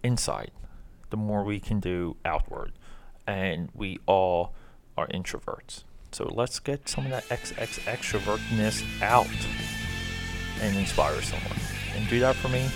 inside, 0.02 0.50
the 1.10 1.16
more 1.16 1.44
we 1.44 1.60
can 1.60 1.80
do 1.80 2.16
outward 2.26 2.72
and 3.28 3.68
we 3.74 4.00
all 4.06 4.54
are 4.96 5.06
introverts. 5.08 5.84
So 6.10 6.24
let's 6.34 6.58
get 6.58 6.88
some 6.88 7.04
of 7.04 7.10
that 7.10 7.28
XX 7.28 7.80
extrovertness 7.80 8.82
out 9.02 9.28
and 10.62 10.76
inspire 10.76 11.20
someone. 11.20 11.58
And 11.94 12.08
do 12.08 12.18
that 12.20 12.34
for 12.34 12.48
me. 12.48 12.68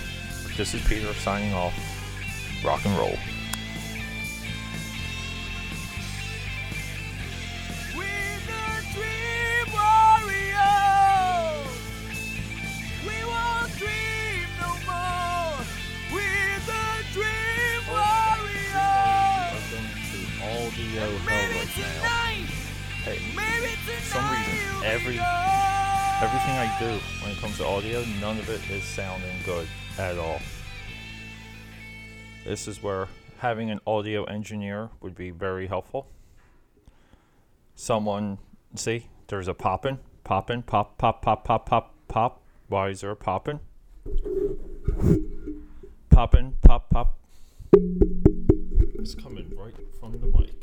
This 0.55 0.75
is 0.75 0.87
Peter 0.87 1.11
signing 1.15 1.53
off. 1.53 1.73
Rock 2.63 2.85
and 2.85 2.95
roll. 2.97 3.17
Audio 21.03 21.17
hell 21.17 21.49
right 21.49 21.77
now. 21.77 22.03
Hey, 23.03 23.17
for 23.17 24.01
some 24.05 24.31
reason, 24.31 24.85
every 24.85 25.19
everything 26.21 26.55
I 26.57 26.75
do 26.79 26.99
when 27.21 27.31
it 27.31 27.37
comes 27.39 27.57
to 27.57 27.65
audio, 27.65 28.03
none 28.21 28.39
of 28.39 28.49
it 28.49 28.61
is 28.69 28.83
sounding 28.83 29.35
good 29.45 29.67
at 29.97 30.17
all. 30.17 30.39
This 32.45 32.67
is 32.67 32.81
where 32.81 33.07
having 33.39 33.69
an 33.69 33.79
audio 33.85 34.23
engineer 34.25 34.89
would 35.01 35.15
be 35.15 35.31
very 35.31 35.67
helpful. 35.67 36.07
Someone, 37.75 38.37
see, 38.75 39.07
there's 39.27 39.47
a 39.47 39.53
popping, 39.53 39.99
popping, 40.23 40.61
pop, 40.61 40.97
pop, 40.97 41.21
pop, 41.21 41.43
pop, 41.43 41.65
pop, 41.65 41.95
pop. 42.07 42.41
Why 42.69 42.89
is 42.89 43.01
there 43.01 43.11
a 43.11 43.15
popping? 43.15 43.59
Poppin', 46.09 46.53
pop, 46.61 46.89
pop. 46.89 47.17
It's 47.73 49.15
coming 49.15 49.51
right 49.57 49.73
from 49.99 50.13
the 50.19 50.27
mic. 50.27 50.62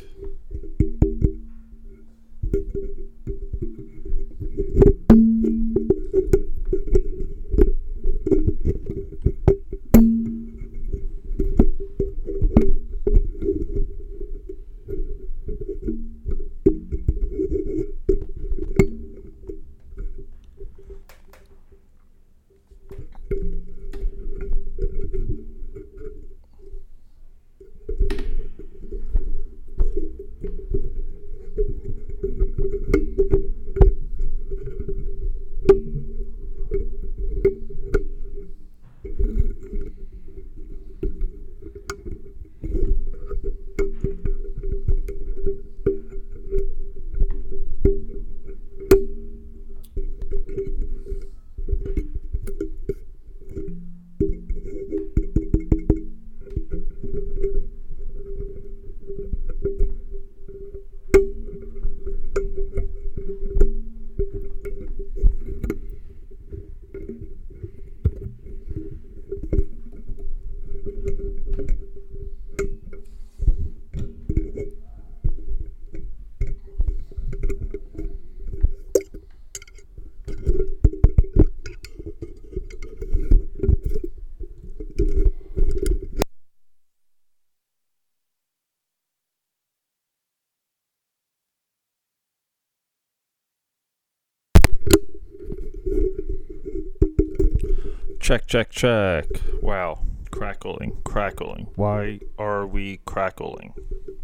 Check, 98.30 98.46
check, 98.46 98.70
check. 98.70 99.26
Wow. 99.60 100.04
Crackling, 100.30 100.98
crackling. 101.02 101.66
Why 101.74 102.20
are 102.38 102.64
we 102.64 103.00
crackling? 103.04 103.74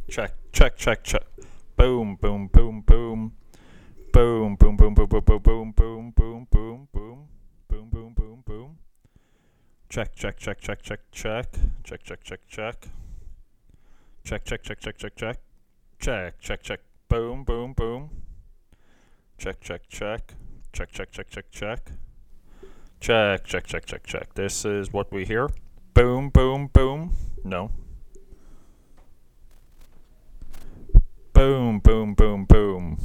Check, 0.09 0.33
check, 0.53 0.77
check, 0.77 1.03
check. 1.03 1.25
Boom, 1.77 2.15
boom, 2.15 2.47
boom, 2.47 2.83
boom. 2.83 3.33
Boom, 4.13 4.55
boom, 4.55 4.77
boom, 4.77 4.95
boom, 4.95 5.09
boom, 5.09 5.25
boom, 5.25 5.43
boom, 5.43 5.73
boom, 5.73 6.13
boom, 6.13 6.47
boom, 6.49 6.89
boom. 6.93 7.29
Boom, 7.69 7.89
boom, 7.91 8.15
boom, 8.15 8.43
boom. 8.47 8.79
Check, 9.89 10.15
check, 10.15 10.39
check, 10.39 10.61
check, 10.61 10.81
check, 10.83 11.01
check. 11.11 11.47
Check, 11.83 12.05
check, 12.05 12.23
check, 12.23 12.41
check. 12.47 12.87
Check, 14.23 14.45
check, 14.45 14.63
check, 14.63 14.79
check, 14.79 14.99
check, 14.99 15.17
check. 15.17 15.37
Check, 15.99 16.41
check, 16.41 16.63
check. 16.63 16.81
Boom, 17.09 17.43
boom, 17.43 17.73
boom. 17.73 18.11
Check, 19.37 19.61
check, 19.61 19.89
check. 19.89 20.35
Check, 20.73 20.93
check, 20.93 21.11
check, 21.11 21.29
check, 21.29 21.51
check. 21.51 21.91
Check, 23.07 23.45
check, 23.45 23.65
check, 23.69 23.87
check, 23.87 24.05
check. 24.05 24.35
This 24.35 24.65
is 24.65 24.93
what 24.93 25.13
we 25.13 25.25
hear. 25.25 25.49
Boom, 25.95 26.29
boom, 26.29 26.67
boom. 26.73 27.15
No. 27.45 27.71
Boom, 31.33 31.79
boom, 31.79 32.15
boom, 32.15 32.45
boom. 32.47 32.99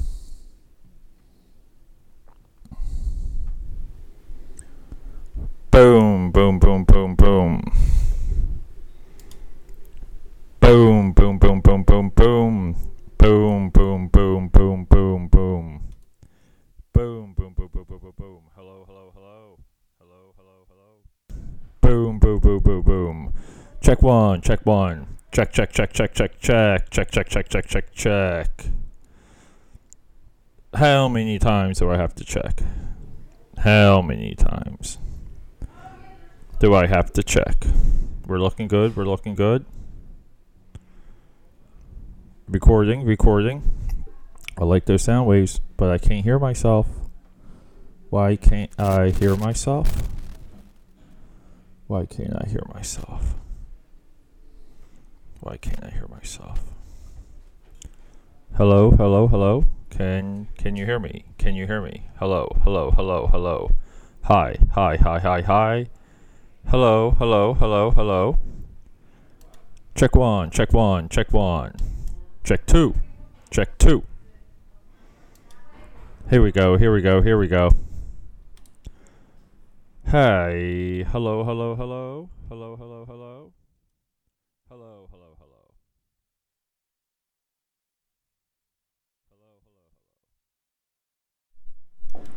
Boom, 5.70 6.32
boom, 6.32 6.58
boom. 6.58 6.71
One, 24.42 24.58
check 24.58 24.66
one. 24.66 25.08
Check, 25.32 25.54
check, 25.54 25.72
check, 25.72 25.94
check, 25.94 26.14
check, 26.14 26.40
check, 26.40 26.90
check, 26.90 27.12
check, 27.12 27.30
check, 27.30 27.50
check, 27.50 27.68
check, 27.68 27.94
check. 27.94 28.66
How 30.74 31.08
many 31.08 31.38
times 31.38 31.80
do 31.80 31.90
I 31.90 31.98
have 31.98 32.16
to 32.16 32.24
check? 32.24 32.62
How 33.60 34.02
many 34.02 34.36
times 34.36 34.98
do 36.60 36.74
I 36.74 36.88
have 36.88 37.14
to 37.14 37.24
check? 37.24 37.66
We're 38.26 38.40
looking 38.40 38.68
good, 38.68 38.96
we're 38.96 39.06
looking 39.06 39.36
good. 39.36 39.66
Recording, 42.48 43.06
recording. 43.06 43.64
I 44.58 44.64
like 44.66 44.86
those 44.86 45.04
sound 45.04 45.28
waves, 45.28 45.62
but 45.78 45.92
I 45.92 45.98
can't 45.98 46.24
hear 46.24 46.40
myself. 46.40 46.88
Why 48.10 48.36
can't 48.36 48.72
I 48.80 49.12
hear 49.12 49.36
myself? 49.36 50.10
Why 51.88 52.06
can't 52.06 52.36
I 52.36 52.48
hear 52.50 52.64
myself? 52.74 53.36
Why 55.42 55.58
can't 55.58 55.84
I 55.84 55.90
hear 55.90 56.08
myself? 56.08 56.64
Hello, 58.58 58.92
hello, 58.92 59.28
hello. 59.28 59.66
Can 59.90 60.48
can 60.58 60.76
you 60.76 60.86
hear 60.86 61.00
me? 61.00 61.26
Can 61.38 61.56
you 61.56 61.66
hear 61.66 61.82
me? 61.82 62.04
Hello, 62.20 62.56
hello, 62.64 62.92
hello, 62.92 63.28
hello. 63.28 63.72
Hi, 64.24 64.58
hi, 64.74 64.98
hi, 64.98 65.20
hi, 65.20 65.42
hi. 65.42 65.88
Hello, 66.68 67.12
hello, 67.12 67.56
hello, 67.56 67.92
hello. 67.92 68.38
Check 69.96 70.16
one, 70.16 70.52
check 70.52 70.74
one, 70.74 71.10
check 71.10 71.34
one. 71.34 71.74
Check 72.44 72.66
two. 72.66 72.94
Check 73.50 73.78
two. 73.80 74.04
Here 76.30 76.42
we 76.42 76.52
go, 76.52 76.78
here 76.78 76.94
we 76.94 77.02
go, 77.02 77.22
here 77.22 77.38
we 77.38 77.48
go. 77.48 77.72
Hi. 80.08 81.04
Hello, 81.12 81.44
hello, 81.44 81.76
hello. 81.76 82.30
Hello, 82.48 82.76
hello, 82.76 83.06
hello 83.06 83.06
hello, 83.06 83.06
hello. 83.08 83.54
Hello, 84.70 85.08
hello, 85.12 85.38
hello. 92.14 92.32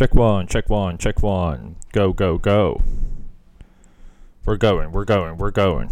Check 0.00 0.14
one, 0.14 0.46
check 0.46 0.70
one, 0.70 0.96
check 0.96 1.22
one. 1.22 1.76
Go, 1.92 2.14
go, 2.14 2.38
go. 2.38 2.80
We're 4.46 4.56
going, 4.56 4.92
we're 4.92 5.04
going, 5.04 5.36
we're 5.36 5.50
going. 5.50 5.90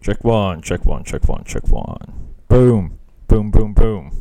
Check 0.00 0.24
one, 0.24 0.62
check 0.62 0.86
one, 0.86 1.04
check 1.04 1.28
one, 1.28 1.44
check 1.44 1.68
one. 1.68 2.34
Boom, 2.48 2.98
boom, 3.28 3.50
boom, 3.50 3.74
boom. 3.74 4.12